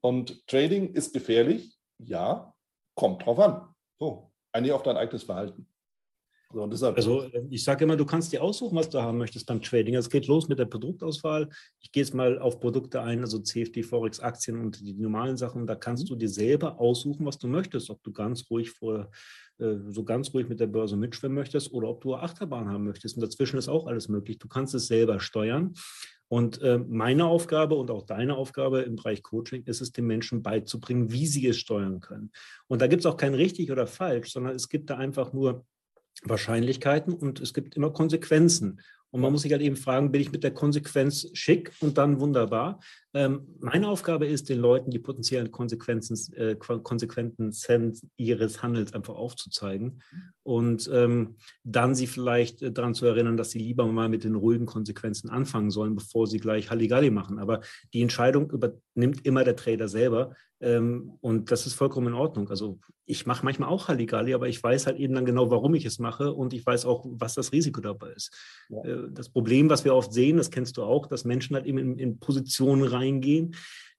[0.00, 2.52] Und Trading ist gefährlich, ja,
[2.96, 3.72] kommt drauf an.
[4.00, 5.66] So, eigentlich auf dein eigenes Verhalten.
[6.52, 9.96] So, also ich sage immer, du kannst dir aussuchen, was du haben möchtest beim Trading.
[9.96, 11.48] Es geht los mit der Produktauswahl.
[11.80, 15.66] Ich gehe jetzt mal auf Produkte ein, also CFD, Forex, Aktien und die normalen Sachen.
[15.66, 16.08] Da kannst mhm.
[16.08, 17.90] du dir selber aussuchen, was du möchtest.
[17.90, 19.10] Ob du ganz ruhig vor,
[19.58, 23.16] äh, so ganz ruhig mit der Börse mitschwimmen möchtest oder ob du Achterbahn haben möchtest.
[23.16, 24.38] Und dazwischen ist auch alles möglich.
[24.38, 25.74] Du kannst es selber steuern.
[26.28, 30.42] Und äh, meine Aufgabe und auch deine Aufgabe im Bereich Coaching ist es, den Menschen
[30.42, 32.32] beizubringen, wie sie es steuern können.
[32.66, 35.64] Und da gibt es auch kein richtig oder falsch, sondern es gibt da einfach nur
[36.24, 38.80] Wahrscheinlichkeiten und es gibt immer Konsequenzen.
[39.10, 42.20] Und man muss sich halt eben fragen, bin ich mit der Konsequenz schick und dann
[42.20, 42.80] wunderbar?
[43.16, 47.50] Ähm, meine Aufgabe ist, den Leuten die potenziellen Konsequenzen, äh, Konsequenzen
[48.18, 50.02] ihres Handels einfach aufzuzeigen
[50.42, 54.34] und ähm, dann sie vielleicht äh, daran zu erinnern, dass sie lieber mal mit den
[54.34, 57.38] ruhigen Konsequenzen anfangen sollen, bevor sie gleich Halligalli machen.
[57.38, 57.62] Aber
[57.94, 62.48] die Entscheidung übernimmt immer der Trader selber ähm, und das ist vollkommen in Ordnung.
[62.50, 65.84] Also ich mache manchmal auch Halligalli, aber ich weiß halt eben dann genau, warum ich
[65.84, 68.34] es mache und ich weiß auch, was das Risiko dabei ist.
[68.68, 68.82] Ja.
[68.82, 71.78] Äh, das Problem, was wir oft sehen, das kennst du auch, dass Menschen halt eben
[71.78, 73.54] in, in Positionen rein reingehen,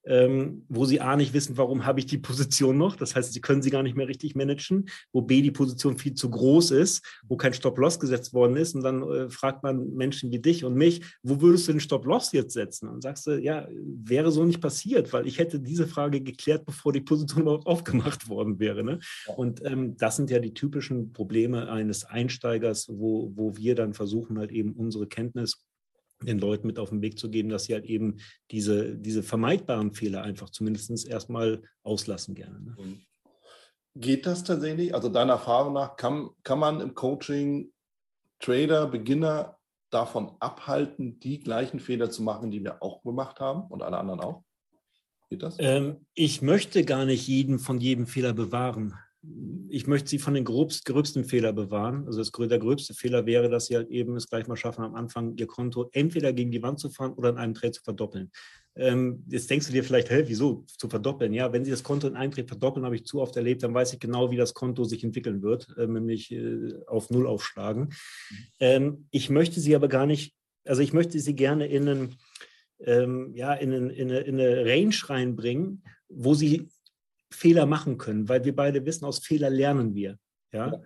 [0.07, 2.95] ähm, wo sie A nicht wissen, warum habe ich die Position noch.
[2.95, 6.13] Das heißt, sie können sie gar nicht mehr richtig managen, wo B die Position viel
[6.13, 8.73] zu groß ist, wo kein Stop-Loss gesetzt worden ist.
[8.73, 12.31] Und dann äh, fragt man Menschen wie dich und mich, wo würdest du den Stop-Loss
[12.31, 12.87] jetzt setzen?
[12.87, 16.93] Und sagst du, ja, wäre so nicht passiert, weil ich hätte diese Frage geklärt, bevor
[16.93, 18.83] die Position überhaupt aufgemacht worden wäre.
[18.83, 18.99] Ne?
[19.35, 24.39] Und ähm, das sind ja die typischen Probleme eines Einsteigers, wo, wo wir dann versuchen,
[24.39, 25.66] halt eben unsere Kenntnis
[26.21, 28.17] den Leuten mit auf den Weg zu geben, dass sie halt eben
[28.51, 32.59] diese, diese vermeidbaren Fehler einfach zumindest erstmal auslassen gerne.
[32.59, 32.75] Ne?
[33.95, 34.93] Geht das tatsächlich?
[34.93, 37.71] Also deiner Erfahrung nach, kann, kann man im Coaching
[38.39, 39.57] Trader, Beginner
[39.89, 44.19] davon abhalten, die gleichen Fehler zu machen, die wir auch gemacht haben und alle anderen
[44.19, 44.43] auch?
[45.29, 45.55] Geht das?
[45.59, 48.93] Ähm, ich möchte gar nicht jeden von jedem Fehler bewahren
[49.69, 52.05] ich möchte sie von den gröbst, gröbsten Fehlern bewahren.
[52.05, 54.95] Also das, der gröbste Fehler wäre, dass sie halt eben es gleich mal schaffen, am
[54.95, 58.31] Anfang ihr Konto entweder gegen die Wand zu fahren oder in einem Trade zu verdoppeln.
[58.75, 61.33] Ähm, jetzt denkst du dir vielleicht, hey, wieso zu verdoppeln?
[61.33, 63.73] Ja, wenn sie das Konto in einem Trade verdoppeln, habe ich zu oft erlebt, dann
[63.73, 67.93] weiß ich genau, wie das Konto sich entwickeln wird, äh, nämlich äh, auf Null aufschlagen.
[68.59, 72.15] Ähm, ich möchte sie aber gar nicht, also ich möchte sie gerne in einen,
[72.81, 76.69] ähm, ja, in, einen, in, eine, in eine Range reinbringen, wo sie
[77.31, 80.17] Fehler machen können, weil wir beide wissen, aus Fehler lernen wir.
[80.51, 80.71] Ja?
[80.71, 80.81] ja.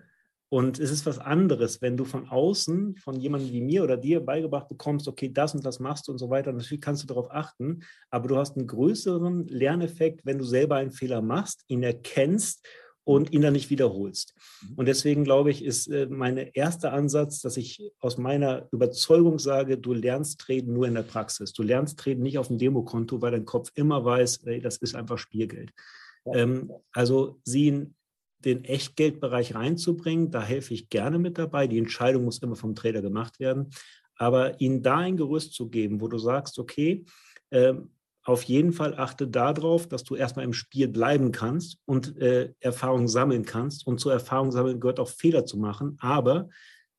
[0.52, 4.20] Und es ist was anderes, wenn du von außen, von jemandem wie mir oder dir
[4.20, 6.52] beigebracht bekommst, okay, das und das machst du und so weiter.
[6.52, 10.90] Natürlich kannst du darauf achten, aber du hast einen größeren Lerneffekt, wenn du selber einen
[10.90, 12.66] Fehler machst, ihn erkennst
[13.04, 14.34] und ihn dann nicht wiederholst.
[14.60, 14.74] Mhm.
[14.76, 19.78] Und deswegen glaube ich, ist äh, mein erster Ansatz, dass ich aus meiner Überzeugung sage,
[19.78, 21.54] du lernst Treten nur in der Praxis.
[21.54, 24.94] Du lernst Treten nicht auf dem Demokonto, weil dein Kopf immer weiß, ey, das ist
[24.94, 25.72] einfach Spielgeld.
[26.26, 27.94] Ähm, also sie in
[28.44, 31.66] den Echtgeldbereich reinzubringen, da helfe ich gerne mit dabei.
[31.66, 33.70] Die Entscheidung muss immer vom Trader gemacht werden.
[34.16, 37.04] Aber ihnen da ein Gerüst zu geben, wo du sagst, okay,
[37.50, 37.74] äh,
[38.24, 43.08] auf jeden Fall achte darauf, dass du erstmal im Spiel bleiben kannst und äh, Erfahrung
[43.08, 43.86] sammeln kannst.
[43.86, 45.96] Und zur Erfahrung sammeln gehört auch Fehler zu machen.
[46.00, 46.48] Aber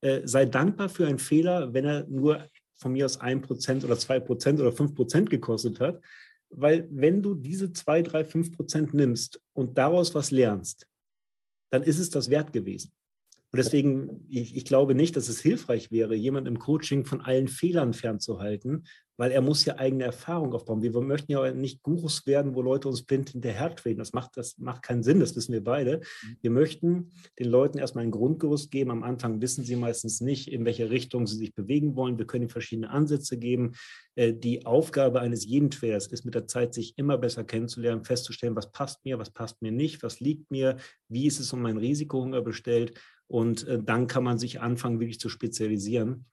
[0.02, 3.98] äh, sei dankbar für einen Fehler, wenn er nur von mir aus ein Prozent oder
[3.98, 6.02] zwei Prozent oder fünf Prozent gekostet hat,
[6.56, 10.88] weil wenn du diese zwei, drei, fünf Prozent nimmst und daraus was lernst,
[11.72, 12.92] dann ist es das wert gewesen.
[13.54, 17.48] Und deswegen, ich, ich, glaube nicht, dass es hilfreich wäre, jemand im Coaching von allen
[17.48, 18.86] Fehlern fernzuhalten,
[19.16, 20.82] weil er muss ja eigene Erfahrung aufbauen.
[20.82, 24.00] Wir möchten ja nicht Gurus werden, wo Leute uns blind hinterher treten.
[24.00, 25.98] Das macht, das macht keinen Sinn, das wissen wir beide.
[25.98, 26.38] Mhm.
[26.42, 28.90] Wir möchten den Leuten erstmal ein Grundgerüst geben.
[28.90, 32.18] Am Anfang wissen sie meistens nicht, in welche Richtung sie sich bewegen wollen.
[32.18, 33.74] Wir können ihnen verschiedene Ansätze geben.
[34.16, 38.56] Äh, die Aufgabe eines jeden Traders ist mit der Zeit, sich immer besser kennenzulernen, festzustellen,
[38.56, 41.78] was passt mir, was passt mir nicht, was liegt mir, wie ist es um mein
[41.78, 43.00] Risikohunger bestellt
[43.34, 46.26] und äh, dann kann man sich anfangen, wirklich zu spezialisieren.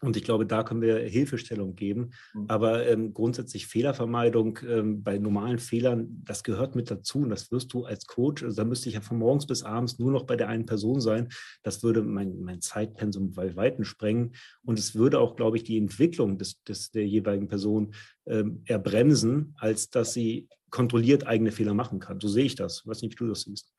[0.00, 2.10] Und ich glaube, da können wir Hilfestellung geben.
[2.34, 2.46] Mhm.
[2.48, 7.20] Aber ähm, grundsätzlich Fehlervermeidung ähm, bei normalen Fehlern, das gehört mit dazu.
[7.20, 10.00] Und das wirst du als Coach, also da müsste ich ja von morgens bis abends
[10.00, 11.28] nur noch bei der einen Person sein.
[11.62, 14.32] Das würde mein, mein Zeitpensum bei Weitem sprengen.
[14.64, 17.94] Und es würde auch, glaube ich, die Entwicklung des, des, der jeweiligen Person
[18.26, 22.18] ähm, eher bremsen, als dass sie kontrolliert eigene Fehler machen kann.
[22.18, 22.80] So sehe ich das.
[22.80, 23.72] Ich weiß nicht, wie du das siehst.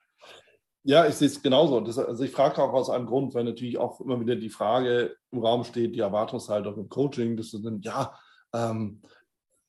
[0.84, 1.80] Ja, ich sehe es genauso.
[1.80, 5.16] Das, also ich frage auch aus einem Grund, weil natürlich auch immer wieder die Frage
[5.32, 8.14] im Raum steht, die Erwartungshaltung im Coaching, das sind, ja,
[8.54, 9.02] ähm,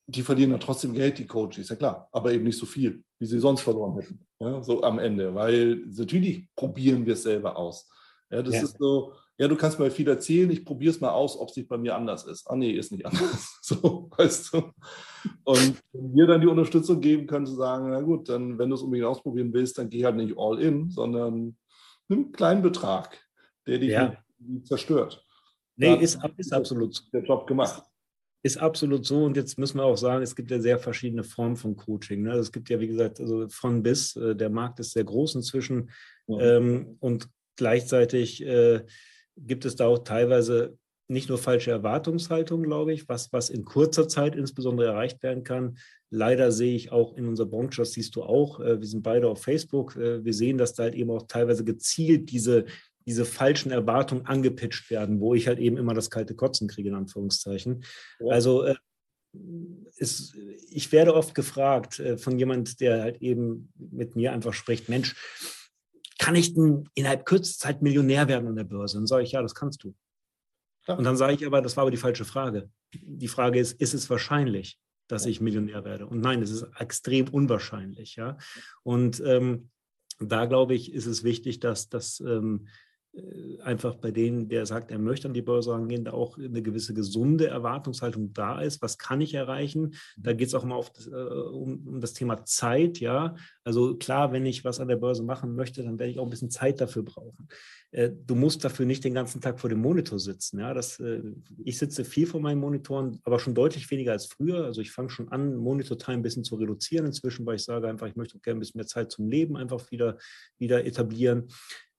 [0.06, 3.26] die verlieren dann trotzdem Geld, die Coaches, ja klar, aber eben nicht so viel, wie
[3.26, 7.88] sie sonst verloren hätten, ja, so am Ende, weil natürlich probieren wir es selber aus.
[8.30, 8.62] Ja, das ja.
[8.62, 11.56] ist so, ja, du kannst mir viel erzählen, ich probiere es mal aus, ob es
[11.56, 12.48] nicht bei mir anders ist.
[12.48, 13.58] Ah nee, ist nicht anders.
[13.62, 14.72] So, weißt du.
[15.44, 18.82] Und mir dann die Unterstützung geben können, zu sagen, na gut, dann, wenn du es
[18.82, 21.56] unbedingt ausprobieren willst, dann geh halt nicht all in, sondern
[22.08, 23.18] nimm einen kleinen Betrag,
[23.66, 24.16] der dich ja.
[24.64, 25.26] zerstört.
[25.76, 27.02] Nee, ist, ist absolut.
[27.12, 27.82] Der Job gemacht.
[28.42, 29.24] Ist absolut so.
[29.24, 32.22] Und jetzt müssen wir auch sagen, es gibt ja sehr verschiedene Formen von Coaching.
[32.22, 32.32] Ne?
[32.32, 34.14] Also es gibt ja, wie gesagt, also von bis.
[34.16, 35.90] Äh, der Markt ist sehr groß inzwischen.
[36.28, 36.38] Mhm.
[36.40, 38.84] Ähm, und gleichzeitig äh,
[39.36, 44.08] gibt es da auch teilweise nicht nur falsche Erwartungshaltungen, glaube ich, was, was in kurzer
[44.08, 45.76] Zeit insbesondere erreicht werden kann.
[46.10, 49.28] Leider sehe ich auch in unserer Branche, das siehst du auch, äh, wir sind beide
[49.28, 52.64] auf Facebook, äh, wir sehen, dass da halt eben auch teilweise gezielt diese,
[53.06, 56.94] diese falschen Erwartungen angepitcht werden, wo ich halt eben immer das kalte Kotzen kriege, in
[56.94, 57.84] Anführungszeichen.
[58.20, 58.32] Ja.
[58.32, 58.74] Also äh,
[59.96, 60.34] ist,
[60.70, 65.14] ich werde oft gefragt äh, von jemand, der halt eben mit mir einfach spricht, Mensch,
[66.24, 68.96] kann ich denn innerhalb kürzester Zeit Millionär werden an der Börse?
[68.96, 69.94] Dann sage ich, ja, das kannst du.
[70.88, 70.94] Ja.
[70.94, 72.70] Und dann sage ich aber, das war aber die falsche Frage.
[72.94, 76.06] Die Frage ist, ist es wahrscheinlich, dass ich Millionär werde?
[76.06, 78.16] Und nein, es ist extrem unwahrscheinlich.
[78.16, 78.38] Ja?
[78.82, 79.68] Und ähm,
[80.18, 82.68] da glaube ich, ist es wichtig, dass, dass ähm, äh,
[83.62, 86.94] einfach bei denen, der sagt, er möchte an die Börse angehen, da auch eine gewisse
[86.94, 88.82] gesunde Erwartungshaltung da ist.
[88.82, 89.94] Was kann ich erreichen?
[90.16, 93.36] Da geht es auch immer das, äh, um, um, das Thema Zeit, ja.
[93.62, 96.30] Also klar, wenn ich was an der Börse machen möchte, dann werde ich auch ein
[96.30, 97.48] bisschen Zeit dafür brauchen.
[97.94, 100.58] Äh, du musst dafür nicht den ganzen Tag vor dem Monitor sitzen.
[100.58, 101.22] Ja, das, äh,
[101.64, 104.64] ich sitze viel vor meinen Monitoren, aber schon deutlich weniger als früher.
[104.64, 108.08] Also ich fange schon an, Monitor-Time ein bisschen zu reduzieren inzwischen, weil ich sage einfach,
[108.08, 110.18] ich möchte gerne ein bisschen mehr Zeit zum Leben einfach wieder,
[110.58, 111.48] wieder etablieren.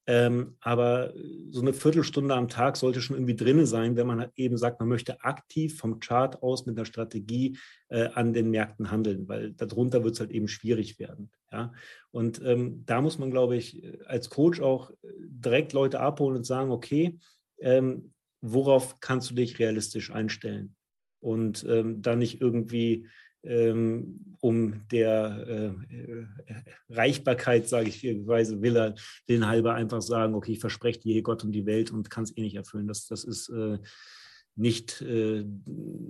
[0.08, 1.14] Ähm, aber
[1.50, 4.80] so eine Viertelstunde am Tag sollte schon irgendwie drin sein, wenn man halt eben sagt,
[4.80, 7.58] man möchte aktiv vom Chart aus mit einer Strategie
[7.90, 11.32] äh, an den Märkten handeln, weil darunter wird es halt eben schwierig werden.
[11.52, 11.74] Ja?
[12.12, 16.72] Und ähm, da muss man, glaube ich, als Coach auch direkt Leute abholen und sagen,
[16.72, 17.18] okay,
[17.60, 20.76] ähm, worauf kannst du dich realistisch einstellen?
[21.20, 23.08] Und ähm, dann nicht irgendwie
[24.42, 26.26] um der äh, äh,
[26.90, 28.96] Reichbarkeit, sage ich Weise, will er
[29.28, 32.38] den halber einfach sagen, okay, ich verspreche dir Gott und die Welt und kann es
[32.38, 32.88] eh nicht erfüllen.
[32.88, 33.80] Das, das ist äh,
[34.56, 35.46] nicht äh,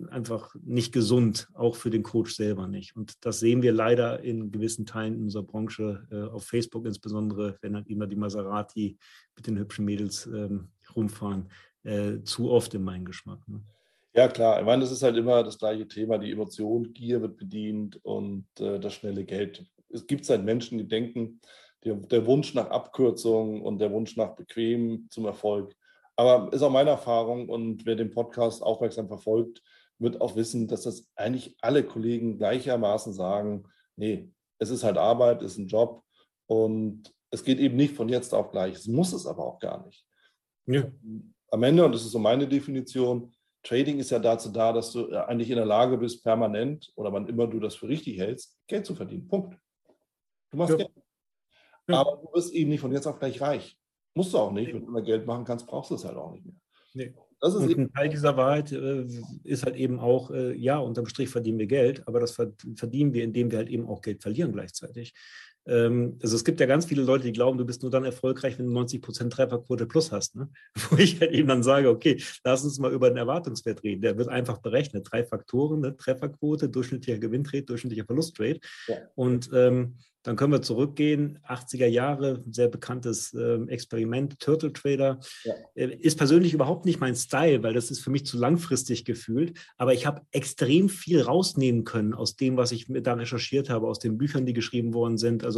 [0.10, 2.96] einfach nicht gesund, auch für den Coach selber nicht.
[2.96, 7.74] Und das sehen wir leider in gewissen Teilen unserer Branche, äh, auf Facebook insbesondere, wenn
[7.74, 8.98] dann immer die Maserati
[9.36, 11.50] mit den hübschen Mädels ähm, rumfahren,
[11.84, 13.48] äh, zu oft in meinen Geschmack.
[13.48, 13.62] Ne?
[14.16, 14.60] Ja, klar.
[14.60, 16.18] Ich meine, das ist halt immer das gleiche Thema.
[16.18, 19.66] Die Emotion, Gier wird bedient und äh, das schnelle Geld.
[19.90, 21.42] Es gibt halt Menschen, die denken,
[21.84, 25.76] der, der, Wunsch nach Abkürzung und der Wunsch nach bequem zum Erfolg.
[26.16, 29.62] Aber ist auch meine Erfahrung und wer den Podcast aufmerksam verfolgt,
[30.00, 33.66] wird auch wissen, dass das eigentlich alle Kollegen gleichermaßen sagen,
[33.98, 36.04] nee, es ist halt Arbeit, es ist ein Job
[36.48, 38.76] und es geht eben nicht von jetzt auf gleich.
[38.76, 40.06] Es muss es aber auch gar nicht.
[40.68, 40.90] Ja.
[41.52, 43.35] Am Ende, und das ist so meine Definition,
[43.66, 47.12] Trading ist ja dazu da, dass du äh, eigentlich in der Lage bist, permanent oder
[47.12, 49.28] wann immer du das für richtig hältst, Geld zu verdienen.
[49.28, 49.58] Punkt.
[50.52, 50.78] Du machst ja.
[50.78, 50.92] Geld.
[51.88, 52.02] Ja.
[52.02, 53.78] Aber du wirst eben nicht von jetzt auf gleich reich.
[54.14, 54.74] Musst du auch nicht.
[54.74, 56.56] Wenn du mehr Geld machen kannst, brauchst du es halt auch nicht mehr.
[56.94, 57.14] Nee.
[57.42, 59.06] Das ist und ein Teil dieser Wahrheit äh,
[59.44, 63.24] ist halt eben auch, äh, ja, unterm Strich verdienen wir Geld, aber das verdienen wir,
[63.24, 65.14] indem wir halt eben auch Geld verlieren gleichzeitig.
[65.68, 68.58] Ähm, also es gibt ja ganz viele Leute, die glauben, du bist nur dann erfolgreich,
[68.58, 70.36] wenn du 90 Prozent Trefferquote plus hast.
[70.36, 70.50] Ne?
[70.90, 74.02] Wo ich halt eben dann sage, okay, lass uns mal über den Erwartungswert reden.
[74.02, 75.08] Der wird einfach berechnet.
[75.10, 75.96] Drei Faktoren, ne?
[75.96, 78.60] Trefferquote, durchschnittlicher Gewinntrade, durchschnittlicher Verlusttrade.
[78.88, 78.98] Ja.
[79.16, 85.20] Und ähm, dann können wir zurückgehen, 80er Jahre, sehr bekanntes äh, Experiment, Turtle Trader.
[85.44, 85.54] Ja.
[85.76, 89.56] Äh, ist persönlich überhaupt nicht mein Style, weil das ist für mich zu langfristig gefühlt.
[89.78, 94.00] Aber ich habe extrem viel rausnehmen können aus dem, was ich da recherchiert habe, aus
[94.00, 95.44] den Büchern, die geschrieben worden sind.
[95.44, 95.55] Also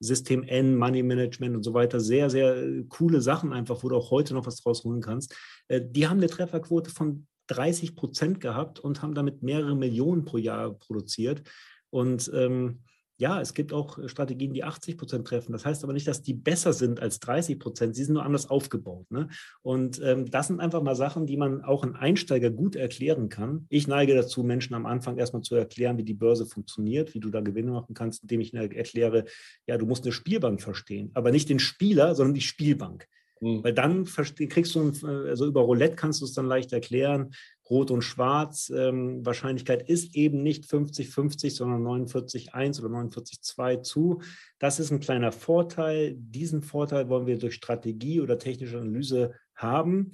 [0.00, 2.00] System N, Money Management und so weiter.
[2.00, 5.34] Sehr, sehr äh, coole Sachen einfach, wo du auch heute noch was rausholen kannst.
[5.68, 10.38] Äh, die haben eine Trefferquote von 30 Prozent gehabt und haben damit mehrere Millionen pro
[10.38, 11.42] Jahr produziert.
[11.90, 12.82] Und ähm,
[13.16, 15.52] ja, es gibt auch äh, Strategien, die 80 Prozent treffen.
[15.52, 17.94] Das heißt aber nicht, dass die besser sind als 30 Prozent.
[17.94, 19.10] Sie sind nur anders aufgebaut.
[19.10, 19.28] Ne?
[19.62, 23.66] Und ähm, das sind einfach mal Sachen, die man auch einem Einsteiger gut erklären kann.
[23.68, 27.30] Ich neige dazu, Menschen am Anfang erstmal zu erklären, wie die Börse funktioniert, wie du
[27.30, 29.24] da Gewinne machen kannst, indem ich erkläre,
[29.66, 33.06] ja, du musst eine Spielbank verstehen, aber nicht den Spieler, sondern die Spielbank.
[33.40, 33.62] Mhm.
[33.62, 37.34] Weil dann kriegst du, also über Roulette kannst du es dann leicht erklären.
[37.70, 44.20] Rot und Schwarz, ähm, Wahrscheinlichkeit ist eben nicht 50-50, sondern 49-1 oder 49-2 zu.
[44.58, 46.14] Das ist ein kleiner Vorteil.
[46.16, 50.12] Diesen Vorteil wollen wir durch Strategie oder technische Analyse haben.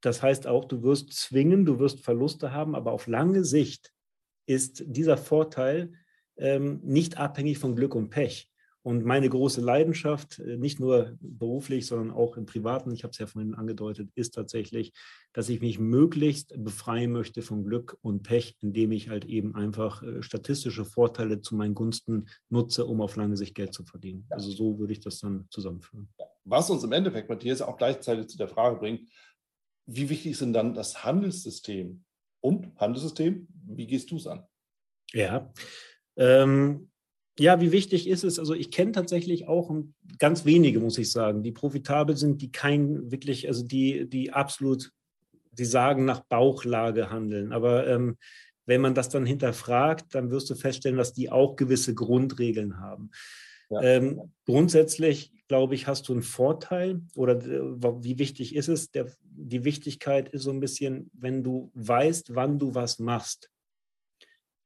[0.00, 3.92] Das heißt auch, du wirst zwingen, du wirst Verluste haben, aber auf lange Sicht
[4.46, 5.92] ist dieser Vorteil
[6.36, 8.50] ähm, nicht abhängig von Glück und Pech.
[8.84, 13.18] Und meine große Leidenschaft, äh, nicht nur beruflich, sondern auch im Privaten, ich habe es
[13.18, 14.92] ja vorhin angedeutet, ist tatsächlich,
[15.32, 20.02] dass ich mich möglichst befreien möchte von Glück und Pech, indem ich halt eben einfach
[20.02, 24.26] äh, statistische Vorteile zu meinen Gunsten nutze, um auf lange Sicht Geld zu verdienen.
[24.28, 26.10] Also so würde ich das dann zusammenführen.
[26.44, 29.08] Was uns im Endeffekt, Matthias, auch gleichzeitig zu der Frage bringt,
[29.86, 32.04] wie wichtig sind dann das Handelssystem
[32.40, 33.48] und Handelssystem?
[33.66, 34.46] Wie gehst du es an?
[35.14, 35.50] Ja,
[36.16, 36.90] ähm,
[37.38, 38.38] ja, wie wichtig ist es?
[38.38, 39.74] Also ich kenne tatsächlich auch
[40.18, 44.92] ganz wenige, muss ich sagen, die profitabel sind, die kein wirklich, also die, die absolut,
[45.52, 47.52] die sagen nach Bauchlage handeln.
[47.52, 48.16] Aber ähm,
[48.66, 53.10] wenn man das dann hinterfragt, dann wirst du feststellen, dass die auch gewisse Grundregeln haben.
[53.68, 53.82] Ja.
[53.82, 58.92] Ähm, grundsätzlich, glaube ich, hast du einen Vorteil oder äh, wie wichtig ist es?
[58.92, 63.50] Der, die Wichtigkeit ist so ein bisschen, wenn du weißt, wann du was machst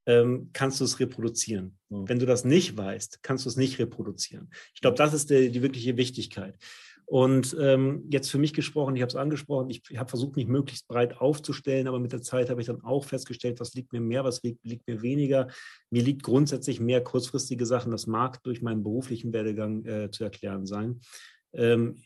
[0.08, 1.78] ähm, kannst du es reproduzieren.
[1.90, 2.08] Mhm.
[2.08, 4.50] Wenn du das nicht weißt, kannst du es nicht reproduzieren.
[4.74, 6.56] Ich glaube, das ist die, die wirkliche Wichtigkeit.
[7.04, 10.88] Und ähm, jetzt für mich gesprochen, ich habe es angesprochen, ich habe versucht, mich möglichst
[10.88, 14.24] breit aufzustellen, aber mit der Zeit habe ich dann auch festgestellt, was liegt mir mehr,
[14.24, 15.48] was liegt, liegt, mir weniger.
[15.90, 20.66] Mir liegt grundsätzlich mehr kurzfristige Sachen, das mag durch meinen beruflichen Werdegang äh, zu erklären
[20.66, 21.00] sein.
[21.54, 22.02] Ähm,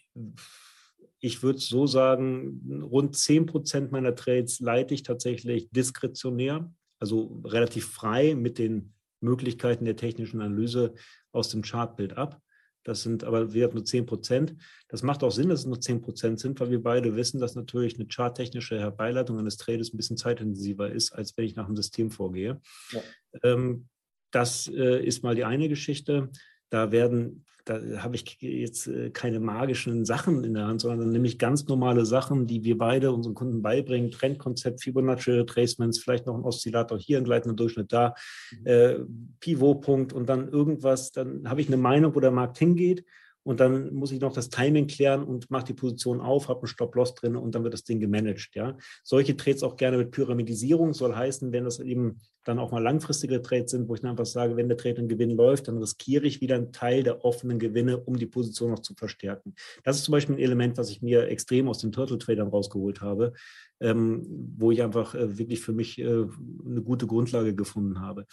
[1.18, 7.86] ich würde so sagen, rund 10 Prozent meiner Trades leite ich tatsächlich diskretionär also relativ
[7.86, 10.94] frei mit den Möglichkeiten der technischen Analyse
[11.32, 12.40] aus dem Chartbild ab.
[12.84, 14.54] Das sind aber wieder nur 10 Prozent.
[14.88, 17.56] Das macht auch Sinn, dass es nur 10 Prozent sind, weil wir beide wissen, dass
[17.56, 21.76] natürlich eine charttechnische Herbeileitung eines Trades ein bisschen zeitintensiver ist, als wenn ich nach einem
[21.76, 22.60] System vorgehe.
[22.92, 23.00] Ja.
[23.42, 23.88] Ähm,
[24.30, 26.30] das äh, ist mal die eine Geschichte.
[26.72, 31.38] Da werden da habe ich jetzt äh, keine magischen Sachen in der Hand, sondern nämlich
[31.38, 34.10] ganz normale Sachen, die wir beide unseren Kunden beibringen.
[34.10, 38.14] Trendkonzept, Fibonacci Retracements, vielleicht noch ein Oszillator hier, ein gleitender Durchschnitt da,
[38.50, 38.66] mhm.
[38.66, 38.96] äh,
[39.40, 41.12] Pivotpunkt und dann irgendwas.
[41.12, 43.04] Dann habe ich eine Meinung, wo der Markt hingeht
[43.44, 46.68] und dann muss ich noch das Timing klären und mache die Position auf, habe einen
[46.68, 48.54] Stop-Loss drin und dann wird das Ding gemanagt.
[48.54, 48.76] Ja.
[49.02, 53.40] Solche Trades auch gerne mit Pyramidisierung soll heißen, wenn das eben dann auch mal langfristige
[53.40, 56.26] Trades sind, wo ich dann einfach sage, wenn der Trade ein Gewinn läuft, dann riskiere
[56.26, 59.54] ich wieder einen Teil der offenen Gewinne, um die Position noch zu verstärken.
[59.84, 63.32] Das ist zum Beispiel ein Element, was ich mir extrem aus den Turtle-Tradern rausgeholt habe,
[63.80, 64.26] ähm,
[64.56, 68.26] wo ich einfach äh, wirklich für mich äh, eine gute Grundlage gefunden habe.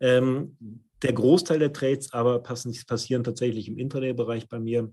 [0.00, 0.56] Ähm,
[1.02, 4.92] der Großteil der Trades aber passieren tatsächlich im Intraday-Bereich bei mir.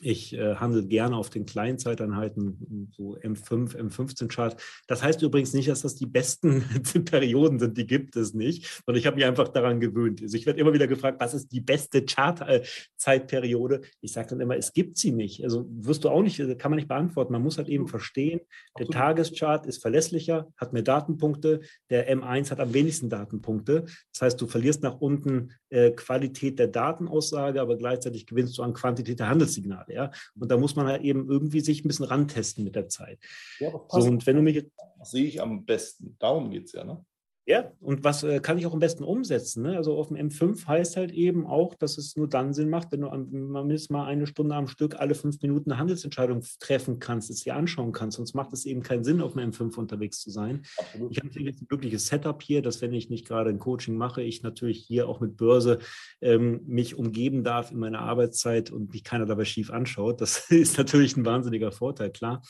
[0.00, 4.60] Ich äh, handle gerne auf den kleinen Zeiteinheiten, so M5, M15-Chart.
[4.86, 6.64] Das heißt übrigens nicht, dass das die besten
[7.04, 10.22] Perioden sind, die gibt es nicht, sondern ich habe mich einfach daran gewöhnt.
[10.22, 13.82] Also ich werde immer wieder gefragt, was ist die beste Chart-Zeitperiode?
[14.00, 15.44] Ich sage dann immer, es gibt sie nicht.
[15.44, 17.32] Also wirst du auch nicht, äh, kann man nicht beantworten.
[17.32, 18.40] Man muss halt eben verstehen,
[18.78, 23.84] der Tageschart ist verlässlicher, hat mehr Datenpunkte, der M1 hat am wenigsten Datenpunkte.
[24.12, 28.72] Das heißt, du verlierst nach unten äh, Qualität der Datenaussage, aber gleichzeitig gewinnst du an
[28.72, 29.87] Quantität der Handelssignale.
[29.90, 30.10] Ja?
[30.38, 33.18] Und da muss man halt eben irgendwie sich ein bisschen rantesten mit der Zeit.
[33.58, 34.66] Ja, so, und wenn du mich
[35.02, 36.16] sehe ich am besten.
[36.18, 37.04] Darum geht es ja, ne?
[37.48, 39.62] Ja, und was äh, kann ich auch am besten umsetzen?
[39.62, 39.74] Ne?
[39.74, 43.00] Also auf dem M5 heißt halt eben auch, dass es nur dann Sinn macht, wenn
[43.00, 47.44] du mindestens mal eine Stunde am Stück alle fünf Minuten eine Handelsentscheidung treffen kannst, es
[47.44, 48.18] dir anschauen kannst.
[48.18, 50.66] Sonst macht es eben keinen Sinn, auf dem M5 unterwegs zu sein.
[50.76, 51.10] Absolut.
[51.10, 54.20] Ich habe jetzt ein wirkliches Setup hier, dass wenn ich nicht gerade ein Coaching mache,
[54.20, 55.78] ich natürlich hier auch mit Börse
[56.20, 60.20] ähm, mich umgeben darf in meiner Arbeitszeit und mich keiner dabei schief anschaut.
[60.20, 62.42] Das ist natürlich ein wahnsinniger Vorteil, klar.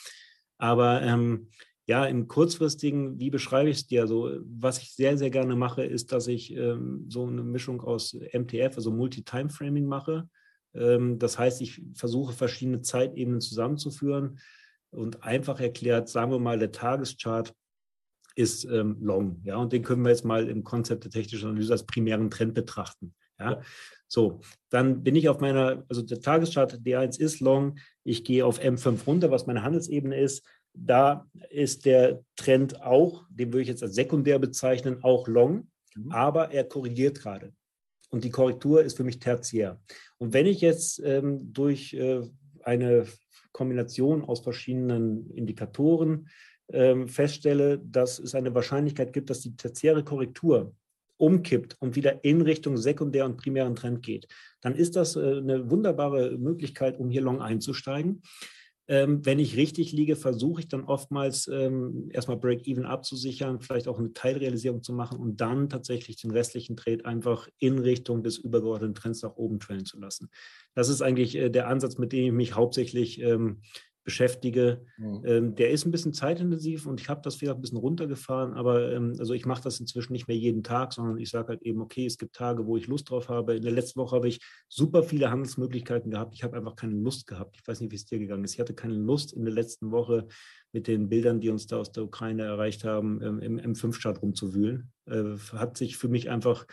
[0.58, 1.50] Aber ähm,
[1.88, 4.02] ja, im kurzfristigen, wie beschreibe ich es dir?
[4.02, 8.14] Also, was ich sehr, sehr gerne mache, ist, dass ich ähm, so eine Mischung aus
[8.14, 10.28] MTF, also Multi-Time-Framing mache.
[10.74, 14.38] Ähm, das heißt, ich versuche verschiedene Zeitebenen zusammenzuführen
[14.90, 17.54] und einfach erklärt, sagen wir mal, der Tageschart
[18.34, 21.72] ist ähm, long, ja, und den können wir jetzt mal im Konzept der technischen Analyse
[21.72, 23.14] als primären Trend betrachten.
[23.40, 23.62] Ja.
[24.08, 28.60] So, dann bin ich auf meiner, also der Tageschart D1 ist long, ich gehe auf
[28.60, 30.46] M5 runter, was meine Handelsebene ist
[30.84, 36.12] da ist der Trend auch, den würde ich jetzt als sekundär bezeichnen, auch long, mhm.
[36.12, 37.52] aber er korrigiert gerade.
[38.10, 39.80] Und die Korrektur ist für mich tertiär.
[40.16, 42.22] Und wenn ich jetzt ähm, durch äh,
[42.62, 43.06] eine
[43.52, 46.28] Kombination aus verschiedenen Indikatoren
[46.72, 50.74] ähm, feststelle, dass es eine Wahrscheinlichkeit gibt, dass die tertiäre Korrektur
[51.16, 54.28] umkippt und wieder in Richtung sekundär und primären Trend geht,
[54.60, 58.22] dann ist das äh, eine wunderbare Möglichkeit, um hier long einzusteigen.
[58.90, 63.98] Ähm, wenn ich richtig liege, versuche ich dann oftmals ähm, erstmal Break-Even abzusichern, vielleicht auch
[63.98, 68.94] eine Teilrealisierung zu machen und dann tatsächlich den restlichen Trade einfach in Richtung des übergeordneten
[68.94, 70.30] Trends nach oben trailen zu lassen.
[70.74, 73.60] Das ist eigentlich äh, der Ansatz, mit dem ich mich hauptsächlich ähm,
[74.08, 74.86] beschäftige.
[74.96, 75.22] Mhm.
[75.26, 78.90] Ähm, der ist ein bisschen zeitintensiv und ich habe das wieder ein bisschen runtergefahren, aber
[78.90, 81.82] ähm, also ich mache das inzwischen nicht mehr jeden Tag, sondern ich sage halt eben,
[81.82, 83.56] okay, es gibt Tage, wo ich Lust drauf habe.
[83.56, 86.34] In der letzten Woche habe ich super viele Handelsmöglichkeiten gehabt.
[86.34, 87.58] Ich habe einfach keine Lust gehabt.
[87.60, 88.54] Ich weiß nicht, wie es dir gegangen ist.
[88.54, 90.26] Ich hatte keine Lust in der letzten Woche
[90.72, 94.90] mit den Bildern, die uns da aus der Ukraine erreicht haben, ähm, im M5-Chart rumzuwühlen.
[95.04, 96.64] Äh, hat sich für mich einfach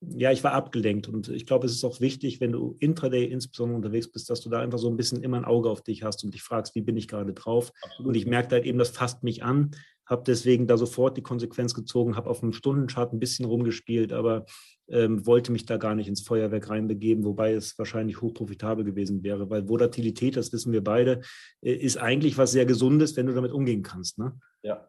[0.00, 3.76] ja, ich war abgelenkt und ich glaube, es ist auch wichtig, wenn du intraday insbesondere
[3.76, 6.22] unterwegs bist, dass du da einfach so ein bisschen immer ein Auge auf dich hast
[6.24, 7.72] und dich fragst, wie bin ich gerade drauf?
[7.98, 9.72] Und ich merkte halt eben, das fasst mich an,
[10.06, 14.46] habe deswegen da sofort die Konsequenz gezogen, habe auf dem Stundenchart ein bisschen rumgespielt, aber
[14.88, 19.50] ähm, wollte mich da gar nicht ins Feuerwerk reinbegeben, wobei es wahrscheinlich hochprofitabel gewesen wäre,
[19.50, 21.20] weil Volatilität, das wissen wir beide,
[21.60, 24.18] äh, ist eigentlich was sehr Gesundes, wenn du damit umgehen kannst.
[24.18, 24.38] Ne?
[24.62, 24.88] Ja,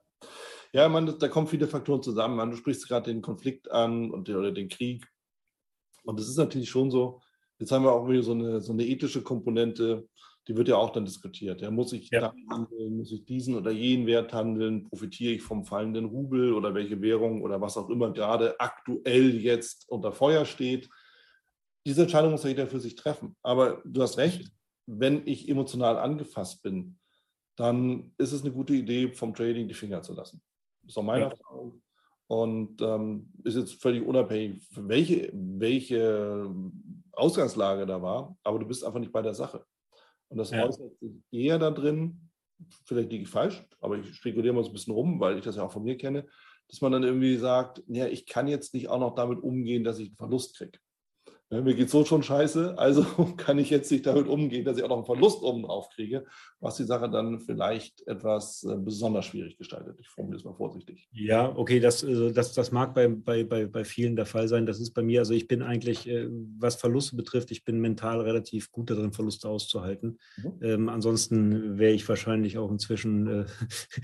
[0.74, 2.36] ja, man, da kommen viele Faktoren zusammen.
[2.36, 5.07] Man, du sprichst gerade den Konflikt an und, oder den Krieg.
[6.03, 7.22] Und es ist natürlich schon so,
[7.57, 10.07] jetzt haben wir auch wieder so eine, so eine ethische Komponente,
[10.47, 11.61] die wird ja auch dann diskutiert.
[11.61, 12.34] Ja, muss ich ja.
[12.49, 17.01] handeln, muss ich diesen oder jenen Wert handeln, profitiere ich vom fallenden Rubel oder welche
[17.01, 20.89] Währung oder was auch immer gerade aktuell jetzt unter Feuer steht.
[21.86, 23.36] Diese Entscheidung muss ja jeder für sich treffen.
[23.43, 24.51] Aber du hast recht,
[24.86, 26.97] wenn ich emotional angefasst bin,
[27.55, 30.41] dann ist es eine gute Idee, vom Trading die Finger zu lassen.
[30.89, 31.29] Das ist auch meine ja.
[31.29, 31.83] Erfahrung.
[32.25, 36.49] Und ähm, ist jetzt völlig unabhängig, welche, welche
[37.11, 39.63] Ausgangslage da war, aber du bist einfach nicht bei der Sache.
[40.29, 40.65] Und das ja.
[40.65, 42.29] äußert sich eher da drin,
[42.85, 45.57] vielleicht liege ich falsch, aber ich spekuliere mal so ein bisschen rum, weil ich das
[45.57, 46.25] ja auch von mir kenne,
[46.67, 49.99] dass man dann irgendwie sagt, ja, ich kann jetzt nicht auch noch damit umgehen, dass
[49.99, 50.79] ich einen Verlust kriege.
[51.51, 53.03] Ja, mir geht so schon scheiße, also
[53.37, 56.25] kann ich jetzt nicht damit umgehen, dass ich auch noch einen Verlust oben drauf kriege,
[56.59, 59.97] was die Sache dann vielleicht etwas äh, besonders schwierig gestaltet.
[59.99, 61.09] Ich formuliere es mal vorsichtig.
[61.11, 64.67] Ja, okay, das, also das, das mag bei, bei, bei, bei vielen der Fall sein.
[64.67, 66.27] Das ist bei mir, also ich bin eigentlich, äh,
[66.59, 70.19] was Verluste betrifft, ich bin mental relativ gut darin, Verluste auszuhalten.
[70.37, 70.53] Mhm.
[70.61, 73.45] Ähm, ansonsten wäre ich wahrscheinlich auch inzwischen äh,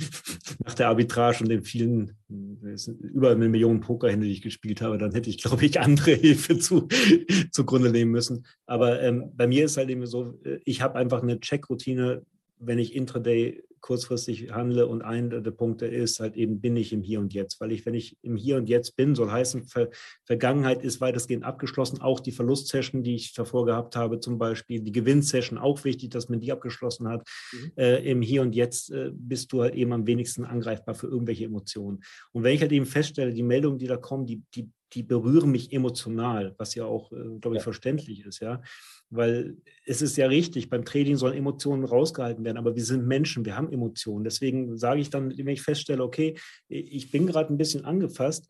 [0.65, 5.11] nach der Arbitrage und den vielen, über eine Million Pokerhände, die ich gespielt habe, dann
[5.11, 6.87] hätte ich, glaube ich, andere Hilfe zu
[7.51, 8.45] zugrunde nehmen müssen.
[8.65, 12.23] Aber ähm, bei mir ist halt eben so, äh, ich habe einfach eine Check-Routine,
[12.59, 17.03] wenn ich intraday kurzfristig handle und einer der Punkte ist halt eben, bin ich im
[17.03, 17.61] Hier und Jetzt.
[17.61, 19.91] Weil ich, wenn ich im Hier und Jetzt bin, soll heißen, Ver
[20.23, 22.01] Vergangenheit ist weitestgehend abgeschlossen.
[22.01, 26.29] Auch die Verlustsession, die ich davor gehabt habe, zum Beispiel, die Gewinnsession, auch wichtig, dass
[26.29, 27.27] man die abgeschlossen hat.
[27.53, 27.71] Mhm.
[27.77, 31.45] Äh, Im Hier und Jetzt äh, bist du halt eben am wenigsten angreifbar für irgendwelche
[31.45, 32.03] Emotionen.
[32.31, 35.51] Und wenn ich halt eben feststelle, die Meldungen, die da kommen, die, die die berühren
[35.51, 37.63] mich emotional, was ja auch, äh, glaube ich, ja.
[37.63, 38.61] verständlich ist, ja.
[39.09, 43.45] Weil es ist ja richtig, beim Trading sollen Emotionen rausgehalten werden, aber wir sind Menschen,
[43.45, 44.23] wir haben Emotionen.
[44.23, 46.36] Deswegen sage ich dann, wenn ich feststelle, okay,
[46.67, 48.47] ich bin gerade ein bisschen angefasst,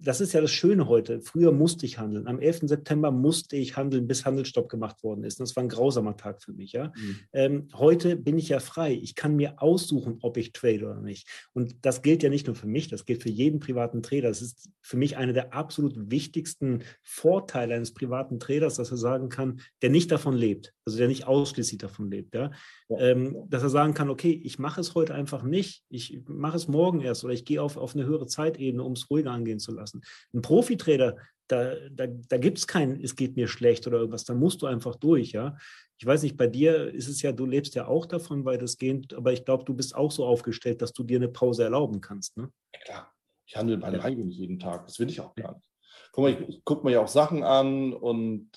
[0.00, 1.20] das ist ja das Schöne heute.
[1.20, 2.26] Früher musste ich handeln.
[2.26, 2.60] Am 11.
[2.62, 5.40] September musste ich handeln, bis Handelsstopp gemacht worden ist.
[5.40, 6.72] Das war ein grausamer Tag für mich.
[6.72, 6.92] Ja?
[6.96, 7.18] Mhm.
[7.32, 8.92] Ähm, heute bin ich ja frei.
[8.94, 11.28] Ich kann mir aussuchen, ob ich trade oder nicht.
[11.52, 14.28] Und das gilt ja nicht nur für mich, das gilt für jeden privaten Trader.
[14.28, 19.28] Das ist für mich einer der absolut wichtigsten Vorteile eines privaten Traders, dass er sagen
[19.28, 22.34] kann, der nicht davon lebt, also der nicht ausschließlich davon lebt.
[22.34, 22.50] Ja?
[22.88, 22.98] ja.
[22.98, 25.84] Ähm, dass er sagen kann, okay, ich mache es heute einfach nicht.
[25.88, 29.10] Ich mache es morgen erst oder ich gehe auf, auf eine höhere Zeitebene, um es
[29.10, 30.02] ruhiger angehen zu zu lassen.
[30.32, 31.16] Ein Profitrader,
[31.48, 34.66] da, da, da gibt es kein, es geht mir schlecht oder irgendwas, da musst du
[34.66, 35.56] einfach durch, ja.
[35.98, 39.32] Ich weiß nicht, bei dir ist es ja, du lebst ja auch davon weitestgehend, aber
[39.32, 42.50] ich glaube, du bist auch so aufgestellt, dass du dir eine Pause erlauben kannst, ne?
[42.74, 43.12] Ja, klar.
[43.46, 44.10] Ich handle meine ja.
[44.10, 45.64] nicht jeden Tag, das will ich auch gar nicht.
[46.12, 48.50] Guck mal, ich, ich gucke mir ja auch Sachen an und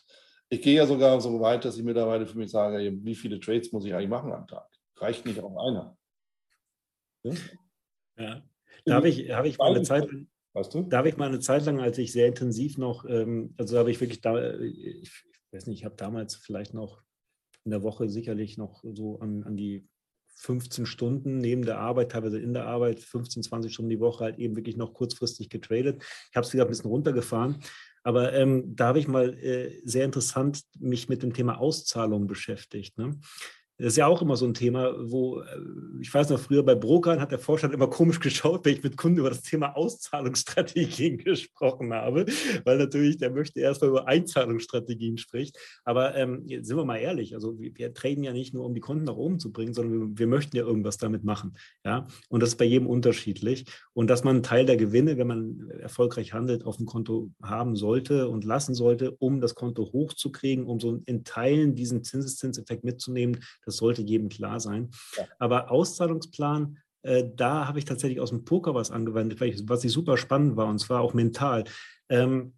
[0.50, 3.72] ich gehe ja sogar so weit, dass ich mittlerweile für mich sage, wie viele Trades
[3.72, 4.68] muss ich eigentlich machen am Tag?
[4.98, 5.96] Reicht nicht auch einer.
[7.24, 7.34] Ja?
[8.18, 8.42] ja.
[8.86, 10.10] Da habe ich, hab ich mal eine Zeit,
[10.54, 10.84] Weißt du?
[10.84, 13.92] Da habe ich mal eine Zeit lang, als ich sehr intensiv noch, ähm, also habe
[13.92, 15.12] ich wirklich da, ich, ich
[15.52, 17.02] weiß nicht, ich habe damals vielleicht noch
[17.66, 19.88] in der Woche sicherlich noch so an, an die
[20.40, 24.40] 15 Stunden neben der Arbeit, teilweise in der Arbeit, 15, 20 Stunden die Woche halt
[24.40, 26.02] eben wirklich noch kurzfristig getradet.
[26.30, 27.58] Ich habe es wieder ein bisschen runtergefahren.
[28.04, 32.98] Aber ähm, da habe ich mal äh, sehr interessant mich mit dem Thema Auszahlung beschäftigt.
[32.98, 33.20] Ne?
[33.80, 35.46] Das ist ja auch immer so ein Thema, wo, äh,
[36.02, 38.98] ich weiß noch, früher bei Brokern hat der Vorstand immer komisch geschaut, wenn ich mit
[38.98, 42.26] Kunden über das Thema Auszahlungsstrategien gesprochen habe,
[42.66, 45.58] weil natürlich der möchte erstmal über Einzahlungsstrategien spricht.
[45.86, 48.82] Aber ähm, sind wir mal ehrlich, also wir, wir traden ja nicht nur, um die
[48.82, 51.56] Kunden nach oben zu bringen, sondern wir, wir, möchten ja irgendwas damit machen.
[51.86, 52.06] Ja?
[52.28, 53.66] Und das ist bei jedem unterschiedlich.
[53.94, 57.78] Und dass man einen Teil der Gewinne, wenn man erfolgreich handelt, auf dem Konto haben
[57.78, 63.40] sollte und lassen sollte, um das Konto hochzukriegen, um so in Teilen diesen Zinseszinseffekt mitzunehmen,
[63.70, 64.90] das sollte jedem klar sein.
[65.18, 65.26] Ja.
[65.40, 69.40] Aber Auszahlungsplan, äh, da habe ich tatsächlich aus dem Poker was angewendet,
[69.70, 71.64] was ich super spannend war und zwar auch mental.
[72.10, 72.54] Ähm,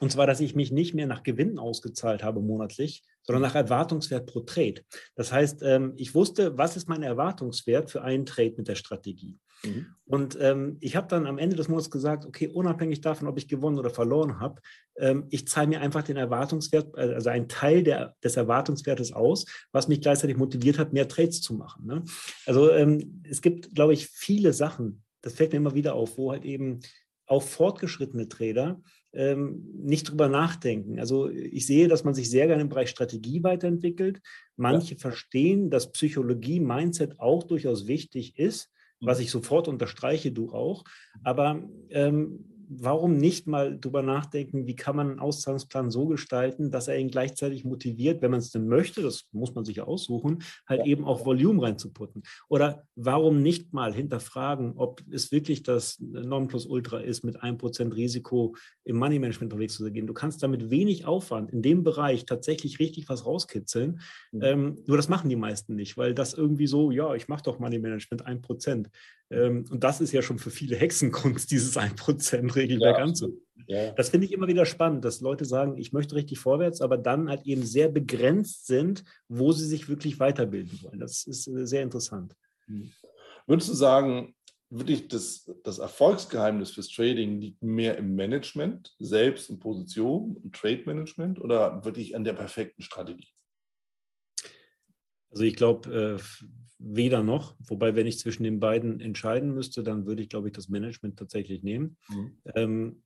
[0.00, 4.26] und zwar, dass ich mich nicht mehr nach Gewinnen ausgezahlt habe monatlich, sondern nach Erwartungswert
[4.26, 4.82] pro Trade.
[5.14, 9.38] Das heißt, ähm, ich wusste, was ist mein Erwartungswert für einen Trade mit der Strategie.
[9.64, 9.86] Mhm.
[10.04, 13.48] Und ähm, ich habe dann am Ende des Monats gesagt, okay, unabhängig davon, ob ich
[13.48, 14.60] gewonnen oder verloren habe,
[14.96, 19.46] ähm, ich zahle mir einfach den Erwartungswert, äh, also einen Teil der, des Erwartungswertes aus,
[19.72, 21.86] was mich gleichzeitig motiviert hat, mehr Trades zu machen.
[21.86, 22.04] Ne?
[22.46, 26.32] Also ähm, es gibt, glaube ich, viele Sachen, das fällt mir immer wieder auf, wo
[26.32, 26.80] halt eben
[27.26, 28.82] auch fortgeschrittene Trader
[29.14, 30.98] ähm, nicht drüber nachdenken.
[30.98, 34.20] Also ich sehe, dass man sich sehr gerne im Bereich Strategie weiterentwickelt.
[34.56, 35.00] Manche ja.
[35.00, 38.70] verstehen, dass Psychologie, Mindset auch durchaus wichtig ist,
[39.02, 40.84] was ich sofort unterstreiche, du auch.
[41.24, 46.88] Aber ähm, warum nicht mal drüber nachdenken, wie kann man einen Auszahlungsplan so gestalten, dass
[46.88, 50.80] er ihn gleichzeitig motiviert, wenn man es denn möchte, das muss man sich aussuchen, halt
[50.80, 50.86] ja.
[50.86, 52.22] eben auch Volumen reinzuputten.
[52.48, 58.56] Oder warum nicht mal hinterfragen, ob es wirklich das Nonplusultra ist, mit einem Prozent Risiko
[58.84, 60.06] im Money Management unterwegs zu gehen.
[60.06, 64.00] Du kannst damit wenig Aufwand in dem Bereich tatsächlich richtig was rauskitzeln.
[64.32, 64.42] Mhm.
[64.42, 67.58] Ähm, nur das machen die meisten nicht, weil das irgendwie so, ja, ich mache doch
[67.58, 68.88] Money Management ein Prozent.
[69.21, 73.42] Ähm, und das ist ja schon für viele Hexenkunst, dieses 1%-Regelwerk ja, anzuwenden.
[73.66, 73.92] Ja.
[73.92, 77.28] Das finde ich immer wieder spannend, dass Leute sagen, ich möchte richtig vorwärts, aber dann
[77.28, 81.00] halt eben sehr begrenzt sind, wo sie sich wirklich weiterbilden wollen.
[81.00, 82.34] Das ist äh, sehr interessant.
[82.66, 82.90] Hm.
[83.46, 84.34] Würdest du sagen,
[84.70, 91.40] wirklich das, das Erfolgsgeheimnis fürs Trading liegt mehr im Management, selbst in Position, im Trade-Management
[91.40, 93.28] oder wirklich an der perfekten Strategie?
[95.30, 96.22] Also ich glaube, äh,
[96.82, 97.54] weder noch.
[97.60, 101.18] Wobei, wenn ich zwischen den beiden entscheiden müsste, dann würde ich, glaube ich, das Management
[101.18, 101.96] tatsächlich nehmen.
[102.08, 102.38] Mhm.
[102.54, 103.02] Ähm,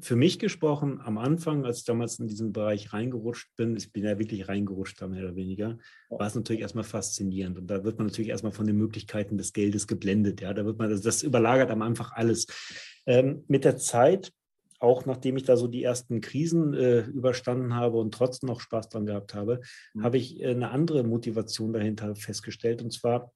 [0.00, 4.04] für mich gesprochen, am Anfang, als ich damals in diesen Bereich reingerutscht bin, ich bin
[4.04, 5.78] ja wirklich reingerutscht, mehr oder weniger,
[6.08, 7.58] war es natürlich erstmal faszinierend.
[7.58, 10.40] Und da wird man natürlich erstmal von den Möglichkeiten des Geldes geblendet.
[10.40, 12.46] Ja, da wird man, das, überlagert am Anfang alles.
[13.06, 14.32] Ähm, mit der Zeit
[14.78, 18.88] auch nachdem ich da so die ersten Krisen äh, überstanden habe und trotzdem noch Spaß
[18.88, 19.60] dran gehabt habe,
[19.94, 20.02] mhm.
[20.02, 22.82] habe ich äh, eine andere Motivation dahinter festgestellt.
[22.82, 23.32] Und zwar,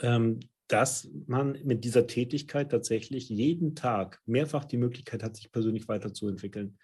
[0.00, 5.88] ähm, dass man mit dieser Tätigkeit tatsächlich jeden Tag mehrfach die Möglichkeit hat, sich persönlich
[5.88, 6.78] weiterzuentwickeln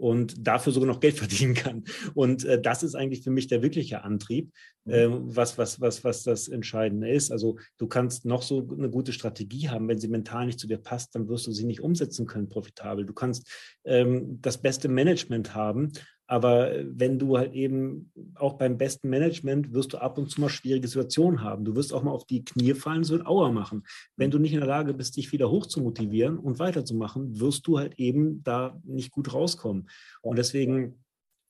[0.00, 1.84] und dafür sogar noch Geld verdienen kann.
[2.14, 4.50] Und äh, das ist eigentlich für mich der wirkliche Antrieb,
[4.86, 7.30] äh, was, was, was, was das Entscheidende ist.
[7.30, 10.78] Also du kannst noch so eine gute Strategie haben, wenn sie mental nicht zu dir
[10.78, 13.04] passt, dann wirst du sie nicht umsetzen können, profitabel.
[13.04, 13.48] Du kannst
[13.84, 15.92] ähm, das beste Management haben,
[16.30, 20.48] aber wenn du halt eben auch beim besten Management wirst du ab und zu mal
[20.48, 21.64] schwierige Situationen haben.
[21.64, 23.82] Du wirst auch mal auf die Knie fallen, so ein Auer machen.
[24.16, 27.66] Wenn du nicht in der Lage bist, dich wieder hoch zu motivieren und weiterzumachen, wirst
[27.66, 29.90] du halt eben da nicht gut rauskommen.
[30.22, 31.00] Und deswegen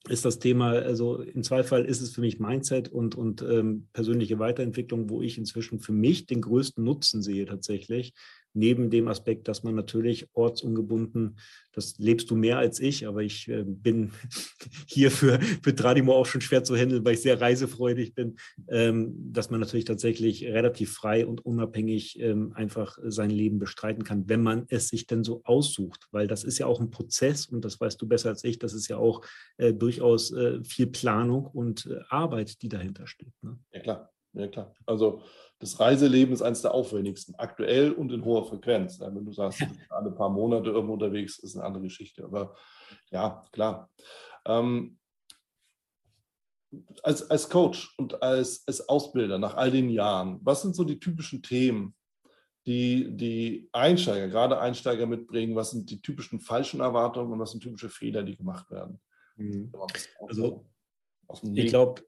[0.08, 4.38] ist das Thema, also im Zweifel ist es für mich Mindset und, und ähm, persönliche
[4.38, 8.14] Weiterentwicklung, wo ich inzwischen für mich den größten Nutzen sehe tatsächlich,
[8.52, 11.38] neben dem Aspekt, dass man natürlich ortsungebunden,
[11.72, 14.12] das lebst du mehr als ich, aber ich äh, bin
[14.86, 18.36] hier für, für Tradimo auch schon schwer zu handeln, weil ich sehr reisefreudig bin,
[18.68, 24.28] ähm, dass man natürlich tatsächlich relativ frei und unabhängig ähm, einfach sein Leben bestreiten kann,
[24.28, 27.64] wenn man es sich denn so aussucht, weil das ist ja auch ein Prozess und
[27.64, 29.24] das weißt du besser als ich, das ist ja auch
[29.58, 33.32] äh, durchaus äh, viel Planung und äh, Arbeit, die dahinter steht.
[33.42, 33.58] Ne?
[33.72, 34.74] Ja klar, ja klar.
[34.86, 35.22] Also
[35.58, 38.98] das Reiseleben ist eines der aufwendigsten, aktuell und in hoher Frequenz.
[38.98, 42.24] Wenn du sagst, alle paar Monate irgendwo unterwegs, ist eine andere Geschichte.
[42.24, 42.54] Aber
[43.10, 43.90] ja, klar.
[44.46, 44.98] Ähm,
[47.02, 51.00] als, als Coach und als, als Ausbilder nach all den Jahren, was sind so die
[51.00, 51.94] typischen Themen,
[52.66, 55.56] die die Einsteiger, gerade Einsteiger mitbringen?
[55.56, 59.00] Was sind die typischen falschen Erwartungen und was sind typische Fehler, die gemacht werden?
[59.36, 59.72] Mhm.
[60.28, 60.66] Also,
[61.54, 62.02] ich glaube,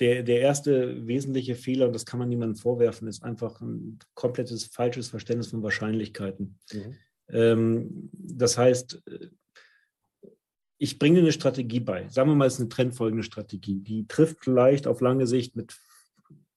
[0.00, 4.64] der, der erste wesentliche Fehler, und das kann man niemandem vorwerfen, ist einfach ein komplettes
[4.64, 6.58] falsches Verständnis von Wahrscheinlichkeiten.
[6.72, 6.96] Mhm.
[7.28, 9.02] Ähm, das heißt,
[10.78, 12.08] ich bringe eine Strategie bei.
[12.08, 13.80] Sagen wir mal, es ist eine trendfolgende Strategie.
[13.80, 15.76] Die trifft vielleicht auf lange Sicht mit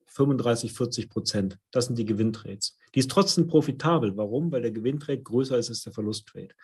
[0.05, 1.59] 35, 40 Prozent.
[1.71, 2.77] Das sind die Gewinntrades.
[2.95, 4.15] Die ist trotzdem profitabel.
[4.15, 4.51] Warum?
[4.51, 6.55] Weil der Gewinntrade größer ist als der Verlusttrade.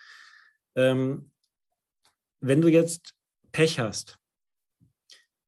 [0.75, 1.32] Ähm,
[2.39, 3.13] wenn du jetzt
[3.51, 4.17] Pech hast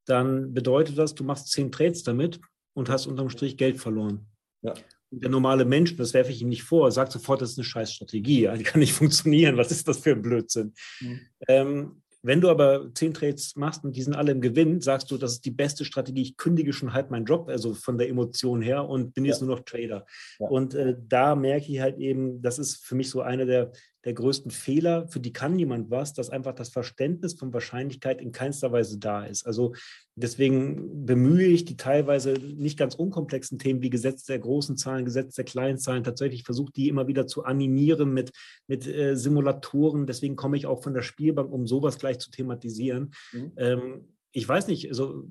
[0.05, 2.39] dann bedeutet das, du machst zehn Trades damit
[2.73, 4.27] und hast unterm Strich Geld verloren.
[4.61, 4.73] Ja.
[5.13, 7.91] Der normale Mensch, das werfe ich ihm nicht vor, sagt sofort, das ist eine scheiß
[7.93, 9.57] Strategie, die kann nicht funktionieren.
[9.57, 10.73] Was ist das für ein Blödsinn?
[11.01, 11.19] Mhm.
[11.47, 15.17] Ähm, wenn du aber zehn Trades machst und die sind alle im Gewinn, sagst du,
[15.17, 16.21] das ist die beste Strategie.
[16.21, 19.55] Ich kündige schon halb meinen Job, also von der Emotion her und bin jetzt nur
[19.55, 20.05] noch Trader.
[20.39, 20.47] Ja.
[20.47, 23.71] Und äh, da merke ich halt eben, das ist für mich so einer der,
[24.03, 28.31] der größten Fehler, für die kann niemand was, dass einfach das Verständnis von Wahrscheinlichkeit in
[28.31, 29.45] keinster Weise da ist.
[29.45, 29.73] Also
[30.15, 35.35] deswegen bemühe ich die teilweise nicht ganz unkomplexen Themen wie Gesetz der großen Zahlen, Gesetz
[35.35, 38.31] der kleinen Zahlen, tatsächlich versuche die immer wieder zu animieren mit,
[38.67, 40.07] mit äh, Simulatoren.
[40.07, 43.13] Deswegen komme ich auch von der Spielbank, um sowas gleich zu thematisieren.
[43.33, 43.51] Mhm.
[43.57, 45.25] Ähm, ich weiß nicht, also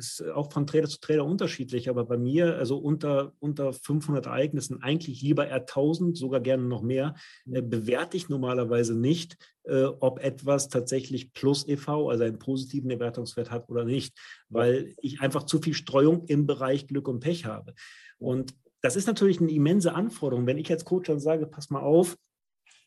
[0.00, 4.82] ist auch von Trader zu Trader unterschiedlich, aber bei mir, also unter, unter 500 Ereignissen,
[4.82, 7.14] eigentlich lieber eher 1000, sogar gerne noch mehr,
[7.46, 7.70] äh, mhm.
[7.70, 13.68] bewerte ich normalerweise nicht, äh, ob etwas tatsächlich plus EV, also einen positiven Erwertungswert hat
[13.68, 17.74] oder nicht, weil ich einfach zu viel Streuung im Bereich Glück und Pech habe.
[18.18, 20.46] Und das ist natürlich eine immense Anforderung.
[20.46, 22.16] Wenn ich als Coach dann sage, pass mal auf,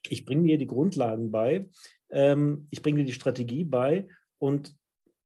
[0.09, 1.69] ich bringe dir die Grundlagen bei,
[2.09, 4.07] ähm, ich bringe dir die Strategie bei
[4.39, 4.75] und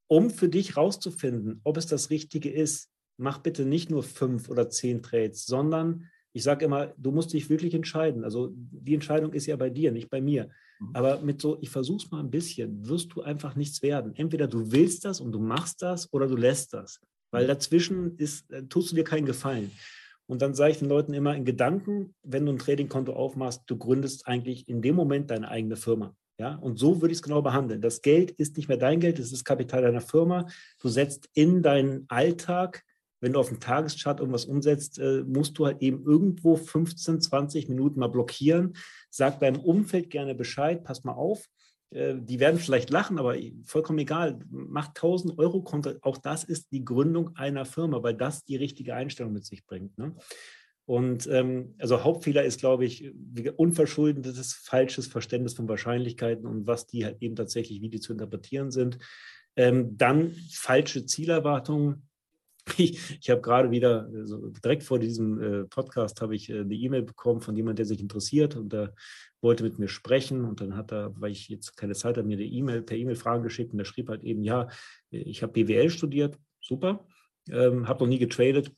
[0.08, 4.70] um für dich rauszufinden, ob es das Richtige ist, mach bitte nicht nur fünf oder
[4.70, 8.24] zehn Trades, sondern ich sage immer, du musst dich wirklich entscheiden.
[8.24, 10.50] Also die Entscheidung ist ja bei dir, nicht bei mir.
[10.80, 10.90] Mhm.
[10.94, 14.14] Aber mit so, ich versuche es mal ein bisschen, wirst du einfach nichts werden.
[14.16, 17.00] Entweder du willst das und du machst das oder du lässt das.
[17.32, 17.48] Weil mhm.
[17.48, 19.72] dazwischen ist, äh, tust du dir keinen Gefallen.
[20.28, 23.78] Und dann sage ich den Leuten immer in Gedanken, wenn du ein Tradingkonto aufmachst, du
[23.78, 26.16] gründest eigentlich in dem Moment deine eigene Firma.
[26.40, 27.82] Ja, und so würde ich es genau behandeln.
[27.82, 30.46] Das Geld ist nicht mehr dein Geld, es ist Kapital deiner Firma.
[30.80, 32.84] Du setzt in deinen Alltag,
[33.20, 37.70] wenn du auf dem Tageschart irgendwas umsetzt, äh, musst du halt eben irgendwo 15, 20
[37.70, 38.76] Minuten mal blockieren.
[39.10, 41.48] Sag deinem Umfeld gerne Bescheid, pass mal auf.
[41.90, 44.40] Äh, die werden vielleicht lachen, aber vollkommen egal.
[44.50, 45.94] Mach 1000 Euro Konto.
[46.02, 49.98] Auch das ist die Gründung einer Firma, weil das die richtige Einstellung mit sich bringt.
[49.98, 50.16] Ne?
[50.88, 53.12] Und ähm, also Hauptfehler ist, glaube ich,
[53.58, 58.72] unverschuldetes falsches Verständnis von Wahrscheinlichkeiten und was die halt eben tatsächlich, wie die zu interpretieren
[58.72, 58.98] sind.
[59.58, 62.04] Ähm, dann falsche Zielerwartungen.
[62.76, 66.74] Ich, ich habe gerade wieder, also direkt vor diesem äh, Podcast, habe ich äh, eine
[66.74, 68.94] E-Mail bekommen von jemandem, der sich interessiert und der
[69.40, 70.44] wollte mit mir sprechen.
[70.44, 73.16] Und dann hat er, weil ich jetzt keine Zeit habe, mir eine E-Mail per E-Mail
[73.16, 74.68] Fragen geschickt und der schrieb halt eben, ja,
[75.12, 77.08] ich habe BWL studiert, super,
[77.50, 78.74] ähm, habe noch nie getradet,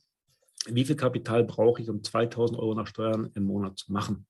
[0.67, 4.27] wie viel Kapital brauche ich, um 2000 Euro nach Steuern im Monat zu machen?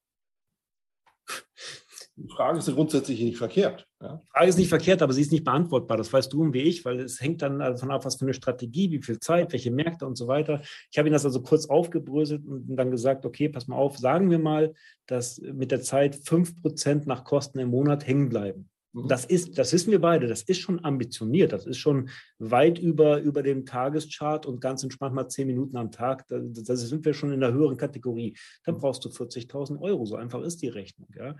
[2.21, 3.87] Die Frage ist grundsätzlich nicht verkehrt.
[4.01, 4.21] Ja?
[4.21, 5.95] Die Frage ist nicht verkehrt, aber sie ist nicht beantwortbar.
[5.95, 8.33] Das weißt du und wie ich, weil es hängt dann davon ab, was für eine
[8.33, 10.61] Strategie, wie viel Zeit, welche Märkte und so weiter.
[10.91, 14.29] Ich habe ihn das also kurz aufgebröselt und dann gesagt, okay, pass mal auf, sagen
[14.29, 14.73] wir mal,
[15.05, 18.69] dass mit der Zeit 5% nach Kosten im Monat hängen bleiben.
[18.93, 19.07] Mhm.
[19.07, 22.09] Das ist, das wissen wir beide, das ist schon ambitioniert, das ist schon
[22.39, 26.27] weit über, über dem Tageschart und ganz entspannt mal zehn Minuten am Tag.
[26.27, 28.35] Da, da sind wir schon in der höheren Kategorie.
[28.65, 28.79] Dann mhm.
[28.79, 30.05] brauchst du 40.000 Euro.
[30.05, 31.09] So einfach ist die Rechnung.
[31.15, 31.35] Ja?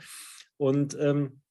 [0.58, 1.42] Und ähm,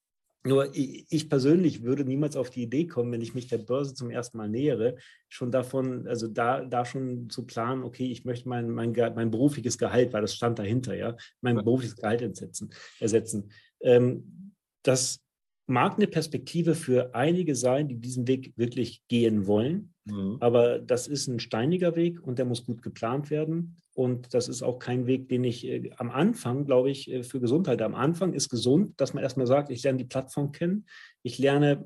[0.44, 4.08] nur ich persönlich würde niemals auf die Idee kommen, wenn ich mich der Börse zum
[4.08, 4.96] ersten Mal nähere,
[5.28, 9.78] schon davon, also da, da schon zu planen, okay, ich möchte mein, mein, mein berufliches
[9.78, 12.70] Gehalt, weil das stand dahinter, ja, mein berufliches Gehalt ersetzen.
[13.00, 13.50] ersetzen.
[13.80, 15.20] Ähm, das
[15.68, 19.94] mag eine Perspektive für einige sein, die diesen Weg wirklich gehen wollen.
[20.04, 20.38] Mhm.
[20.40, 23.80] Aber das ist ein steiniger Weg und der muss gut geplant werden.
[23.94, 27.40] Und das ist auch kein Weg, den ich äh, am Anfang, glaube ich, äh, für
[27.40, 27.82] Gesundheit.
[27.82, 30.86] Am Anfang ist gesund, dass man erstmal sagt, ich lerne die Plattform kennen.
[31.22, 31.84] Ich lerne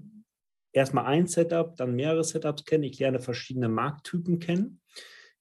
[0.72, 2.84] erstmal ein Setup, dann mehrere Setups kennen.
[2.84, 4.81] Ich lerne verschiedene Markttypen kennen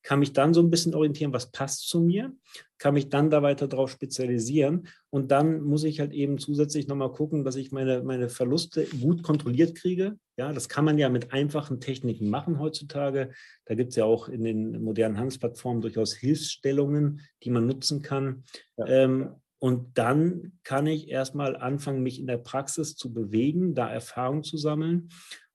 [0.03, 2.33] kann mich dann so ein bisschen orientieren, was passt zu mir,
[2.77, 7.11] kann mich dann da weiter drauf spezialisieren und dann muss ich halt eben zusätzlich nochmal
[7.11, 10.17] gucken, dass ich meine, meine Verluste gut kontrolliert kriege.
[10.37, 13.31] Ja, das kann man ja mit einfachen Techniken machen heutzutage.
[13.65, 18.43] Da gibt es ja auch in den modernen Handelsplattformen durchaus Hilfsstellungen, die man nutzen kann.
[18.77, 18.87] Ja.
[18.87, 24.43] Ähm, und dann kann ich erstmal anfangen, mich in der Praxis zu bewegen, da Erfahrung
[24.43, 25.09] zu sammeln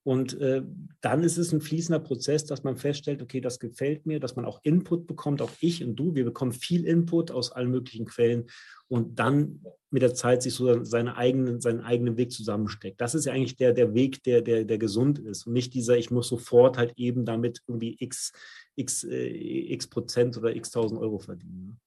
[0.07, 0.63] und äh,
[1.01, 4.45] dann ist es ein fließender Prozess, dass man feststellt, okay, das gefällt mir, dass man
[4.45, 8.47] auch Input bekommt, auch ich und du, wir bekommen viel Input aus allen möglichen Quellen
[8.87, 13.01] und dann mit der Zeit sich so seine eigenen, seinen eigenen Weg zusammensteckt.
[13.01, 15.99] Das ist ja eigentlich der, der Weg, der, der, der gesund ist und nicht dieser,
[15.99, 18.31] ich muss sofort halt eben damit irgendwie x,
[18.77, 19.27] x, äh,
[19.73, 21.81] x Prozent oder x tausend Euro verdienen.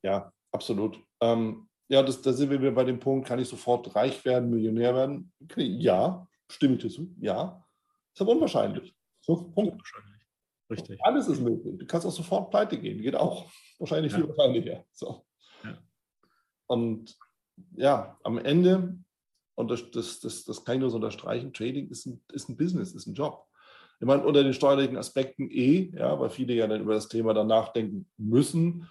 [0.00, 1.00] Ja, absolut.
[1.20, 4.94] Ähm, ja, das, da sind wir bei dem Punkt, kann ich sofort reich werden, Millionär
[4.94, 5.32] werden?
[5.56, 7.12] Ja, stimme ich dazu?
[7.20, 7.63] Ja.
[8.14, 8.94] Ist aber unwahrscheinlich.
[9.20, 9.72] So, Punkt.
[9.72, 10.22] Unwahrscheinlich.
[10.70, 10.98] Richtig.
[11.04, 11.78] Alles ist möglich.
[11.78, 13.02] Du kannst auch sofort pleite gehen.
[13.02, 13.50] Geht auch.
[13.78, 14.18] Wahrscheinlich ja.
[14.18, 14.84] viel wahrscheinlicher.
[14.92, 15.24] So.
[15.62, 15.78] Ja.
[16.66, 17.16] Und
[17.76, 18.98] ja, am Ende,
[19.56, 22.56] und das, das, das, das kann ich nur so unterstreichen, Trading ist ein, ist ein
[22.56, 23.46] Business, ist ein Job.
[24.00, 27.34] Ich meine, unter den steuerlichen Aspekten eh, ja, weil viele ja dann über das Thema
[27.34, 28.88] dann nachdenken müssen,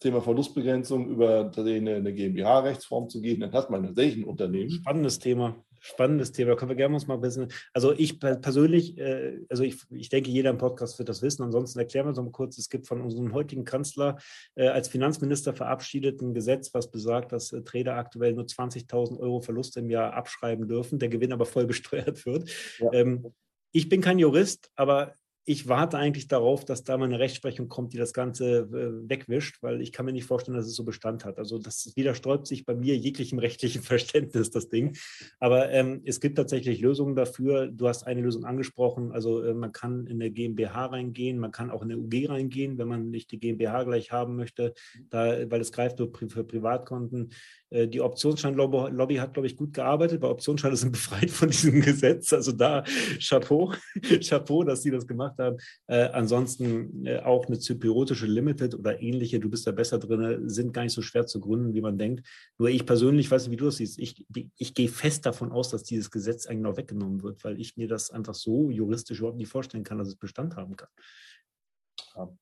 [0.00, 4.70] Thema Verlustbegrenzung über eine, GmbH-Rechtsform zu gehen, dann hat man tatsächlich ein Unternehmen.
[4.70, 5.56] Spannendes Thema.
[5.84, 6.54] Spannendes Thema.
[6.54, 7.48] Können wir gerne uns mal ein bisschen.
[7.72, 11.42] Also ich persönlich, äh, also ich, ich denke, jeder im Podcast wird das wissen.
[11.42, 12.56] Ansonsten erklären wir es noch mal kurz.
[12.56, 14.16] Es gibt von unserem heutigen Kanzler
[14.54, 19.40] äh, als Finanzminister verabschiedet ein Gesetz, was besagt, dass äh, Trader aktuell nur 20.000 Euro
[19.40, 22.48] Verlust im Jahr abschreiben dürfen, der Gewinn aber voll besteuert wird.
[22.78, 22.92] Ja.
[22.92, 23.34] Ähm,
[23.72, 25.14] ich bin kein Jurist, aber
[25.44, 29.60] ich warte eigentlich darauf, dass da mal eine Rechtsprechung kommt, die das Ganze äh, wegwischt,
[29.62, 31.38] weil ich kann mir nicht vorstellen, dass es so Bestand hat.
[31.38, 34.96] Also das widersträubt sich bei mir jeglichem rechtlichen Verständnis, das Ding.
[35.40, 37.66] Aber ähm, es gibt tatsächlich Lösungen dafür.
[37.66, 39.10] Du hast eine Lösung angesprochen.
[39.10, 42.78] Also äh, man kann in eine GmbH reingehen, man kann auch in eine UG reingehen,
[42.78, 44.74] wenn man nicht die GmbH gleich haben möchte,
[45.10, 47.30] da, weil es greift nur für Privatkonten.
[47.72, 52.32] Äh, die Optionsscheinlobby hat, glaube ich, gut gearbeitet, weil Optionsscheine sind befreit von diesem Gesetz.
[52.32, 52.84] Also da
[53.18, 53.72] Chapeau,
[54.28, 55.56] Chapeau, dass sie das gemacht haben.
[55.86, 60.72] Äh, ansonsten äh, auch eine zypriotische Limited oder ähnliche, du bist da besser drin, sind
[60.72, 62.26] gar nicht so schwer zu gründen, wie man denkt.
[62.58, 64.24] Nur ich persönlich, weiß nicht, wie du das siehst, ich,
[64.56, 67.88] ich gehe fest davon aus, dass dieses Gesetz eigentlich noch weggenommen wird, weil ich mir
[67.88, 70.88] das einfach so juristisch überhaupt nicht vorstellen kann, dass es Bestand haben kann.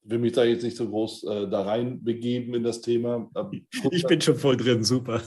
[0.03, 3.31] Ich will mich da jetzt nicht so groß äh, da rein begeben in das Thema.
[3.91, 5.23] Ich bin schon voll drin, super.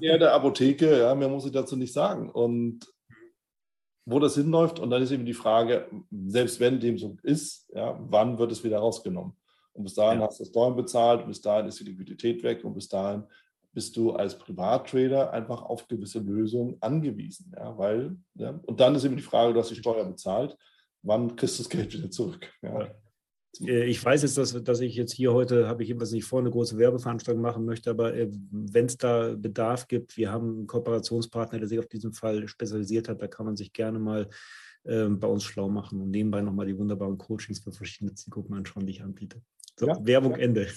[0.00, 2.30] ja, der Apotheke, ja, mehr muss ich dazu nicht sagen.
[2.30, 2.86] Und
[4.04, 5.88] wo das hinläuft, und dann ist eben die Frage,
[6.26, 9.34] selbst wenn dem so ist, ja, wann wird es wieder rausgenommen?
[9.74, 10.26] Und bis dahin ja.
[10.26, 13.24] hast du das Steuern bezahlt, bis dahin ist die Liquidität weg und bis dahin
[13.72, 17.52] bist du als Privattrader einfach auf gewisse Lösungen angewiesen.
[17.56, 20.56] Ja, weil, ja, und dann ist eben die Frage, du hast die Steuer bezahlt,
[21.02, 22.52] wann kriegst du das Geld wieder zurück?
[22.62, 22.90] Ja.
[23.60, 26.40] Äh, ich weiß jetzt, dass, dass ich jetzt hier heute, habe ich jedenfalls nicht vor,
[26.40, 30.66] eine große Werbeveranstaltung machen möchte, aber äh, wenn es da Bedarf gibt, wir haben einen
[30.66, 34.28] Kooperationspartner, der sich auf diesen Fall spezialisiert hat, da kann man sich gerne mal
[34.84, 38.86] äh, bei uns schlau machen und nebenbei nochmal die wunderbaren Coachings für verschiedene Zielgruppen anschauen,
[38.86, 39.42] die ich anbiete.
[39.78, 40.38] So, ja, Werbung ja.
[40.38, 40.68] Ende.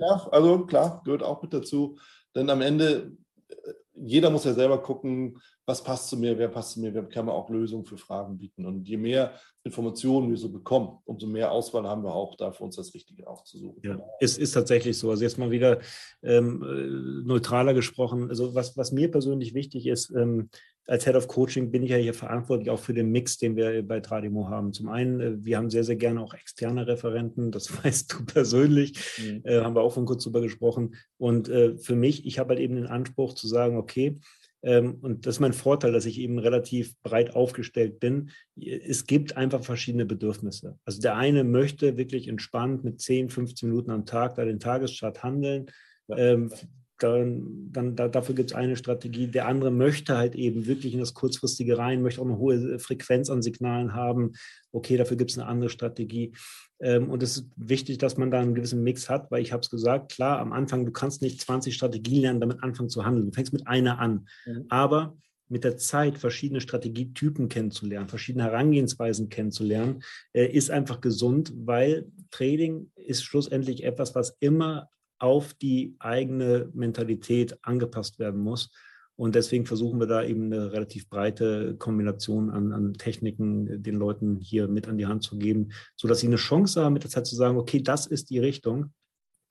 [0.00, 1.98] Ja, also klar, gehört auch mit dazu,
[2.34, 3.16] denn am Ende,
[3.48, 7.04] äh, jeder muss ja selber gucken, was passt zu mir, wer passt zu mir, wer
[7.04, 8.64] kann man auch Lösungen für Fragen bieten.
[8.66, 9.32] Und je mehr
[9.64, 13.26] Informationen wir so bekommen, umso mehr Auswahl haben wir auch da für uns das Richtige
[13.26, 13.80] aufzusuchen.
[13.82, 15.10] Ja, es ist tatsächlich so.
[15.10, 15.80] Also jetzt mal wieder
[16.22, 18.28] ähm, äh, neutraler gesprochen.
[18.28, 20.50] Also was, was mir persönlich wichtig ist, ähm,
[20.86, 23.82] als Head of Coaching bin ich ja hier verantwortlich auch für den Mix, den wir
[23.82, 24.72] bei Tradimo haben.
[24.72, 28.98] Zum einen, äh, wir haben sehr, sehr gerne auch externe Referenten, das weißt du persönlich,
[29.18, 29.42] mhm.
[29.44, 30.94] äh, haben wir auch von kurz drüber gesprochen.
[31.18, 34.16] Und äh, für mich, ich habe halt eben den Anspruch zu sagen, okay,
[34.62, 38.30] ähm, und das ist mein Vorteil, dass ich eben relativ breit aufgestellt bin.
[38.56, 40.78] Es gibt einfach verschiedene Bedürfnisse.
[40.84, 45.22] Also der eine möchte wirklich entspannt mit 10, 15 Minuten am Tag da den Tageschart
[45.22, 45.66] handeln.
[46.08, 46.16] Ja.
[46.16, 46.50] Ähm,
[46.98, 49.26] dann, dann da, dafür gibt es eine Strategie.
[49.26, 53.30] Der andere möchte halt eben wirklich in das Kurzfristige rein, möchte auch eine hohe Frequenz
[53.30, 54.32] an Signalen haben.
[54.72, 56.32] Okay, dafür gibt es eine andere Strategie.
[56.80, 59.60] Ähm, und es ist wichtig, dass man da einen gewissen Mix hat, weil ich habe
[59.60, 63.26] es gesagt, klar, am Anfang, du kannst nicht 20 Strategien lernen, damit anfangen zu handeln.
[63.26, 64.26] Du fängst mit einer an.
[64.46, 64.66] Mhm.
[64.68, 65.16] Aber
[65.48, 72.90] mit der Zeit verschiedene Strategietypen kennenzulernen, verschiedene Herangehensweisen kennenzulernen, äh, ist einfach gesund, weil Trading
[72.96, 74.88] ist schlussendlich etwas, was immer
[75.18, 78.70] auf die eigene Mentalität angepasst werden muss.
[79.16, 84.36] Und deswegen versuchen wir da eben eine relativ breite Kombination an, an Techniken den Leuten
[84.40, 87.26] hier mit an die Hand zu geben, sodass sie eine Chance haben, mit der Zeit
[87.26, 88.92] zu sagen, okay, das ist die Richtung.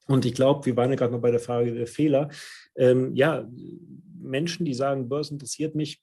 [0.07, 2.29] Und ich glaube, wir waren ja gerade noch bei der Frage der Fehler.
[2.75, 3.47] Ähm, ja,
[4.19, 5.99] Menschen, die sagen, Börse interessiert mich,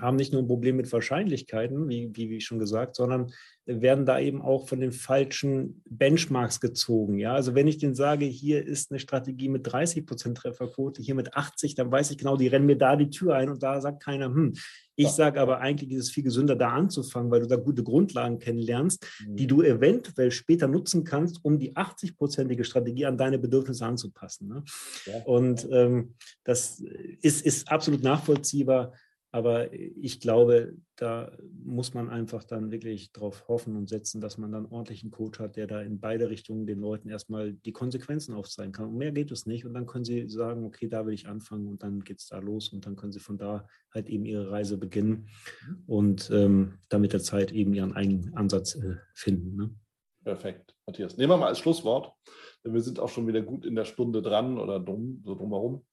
[0.00, 3.32] haben nicht nur ein Problem mit Wahrscheinlichkeiten, wie, wie, wie schon gesagt, sondern
[3.66, 7.18] werden da eben auch von den falschen Benchmarks gezogen.
[7.18, 11.14] Ja, also wenn ich denen sage, hier ist eine Strategie mit 30 Prozent Trefferquote, hier
[11.14, 13.80] mit 80, dann weiß ich genau, die rennen mir da die Tür ein und da
[13.80, 14.52] sagt keiner, hm.
[14.96, 15.10] Ich ja.
[15.10, 19.04] sage aber eigentlich ist es viel gesünder, da anzufangen, weil du da gute Grundlagen kennenlernst,
[19.26, 19.36] mhm.
[19.36, 24.48] die du eventuell später nutzen kannst, um die 80-prozentige Strategie an deine Bedürfnisse anzupassen.
[24.48, 24.64] Ne?
[25.06, 25.22] Ja.
[25.24, 26.14] Und ähm,
[26.44, 26.80] das
[27.22, 28.92] ist, ist absolut nachvollziehbar.
[29.34, 31.32] Aber ich glaube, da
[31.64, 35.40] muss man einfach dann wirklich darauf hoffen und setzen, dass man dann ordentlich einen Coach
[35.40, 38.86] hat, der da in beide Richtungen den Leuten erstmal die Konsequenzen aufzeigen kann.
[38.86, 39.66] Und mehr geht es nicht.
[39.66, 42.38] Und dann können sie sagen, okay, da will ich anfangen und dann geht es da
[42.38, 45.28] los und dann können sie von da halt eben ihre Reise beginnen
[45.88, 49.56] und ähm, dann mit der Zeit eben ihren eigenen Ansatz äh, finden.
[49.56, 49.74] Ne?
[50.22, 51.16] Perfekt, Matthias.
[51.16, 52.12] Nehmen wir mal als Schlusswort,
[52.64, 55.84] denn wir sind auch schon wieder gut in der Stunde dran oder drum, so drumherum.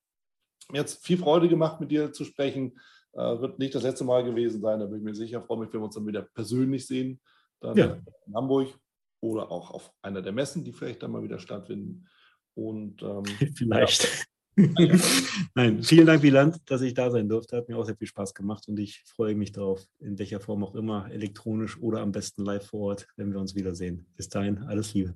[0.72, 2.74] Mir hat es viel Freude gemacht, mit dir zu sprechen
[3.14, 5.42] wird nicht das letzte Mal gewesen sein, da bin ich mir sicher.
[5.42, 7.20] Freue mich, wenn wir uns dann wieder persönlich sehen.
[7.60, 7.98] Dann ja.
[8.26, 8.70] in Hamburg
[9.20, 12.08] oder auch auf einer der Messen, die vielleicht dann mal wieder stattfinden.
[12.54, 13.24] Und ähm,
[13.56, 14.04] vielleicht.
[14.04, 14.26] Ja.
[15.56, 17.58] Nein, vielen Dank, Wieland, dass ich da sein durfte.
[17.58, 20.64] Hat mir auch sehr viel Spaß gemacht und ich freue mich darauf, in welcher Form
[20.64, 24.06] auch immer, elektronisch oder am besten live vor Ort, wenn wir uns wiedersehen.
[24.18, 25.16] Bis dahin, alles Liebe.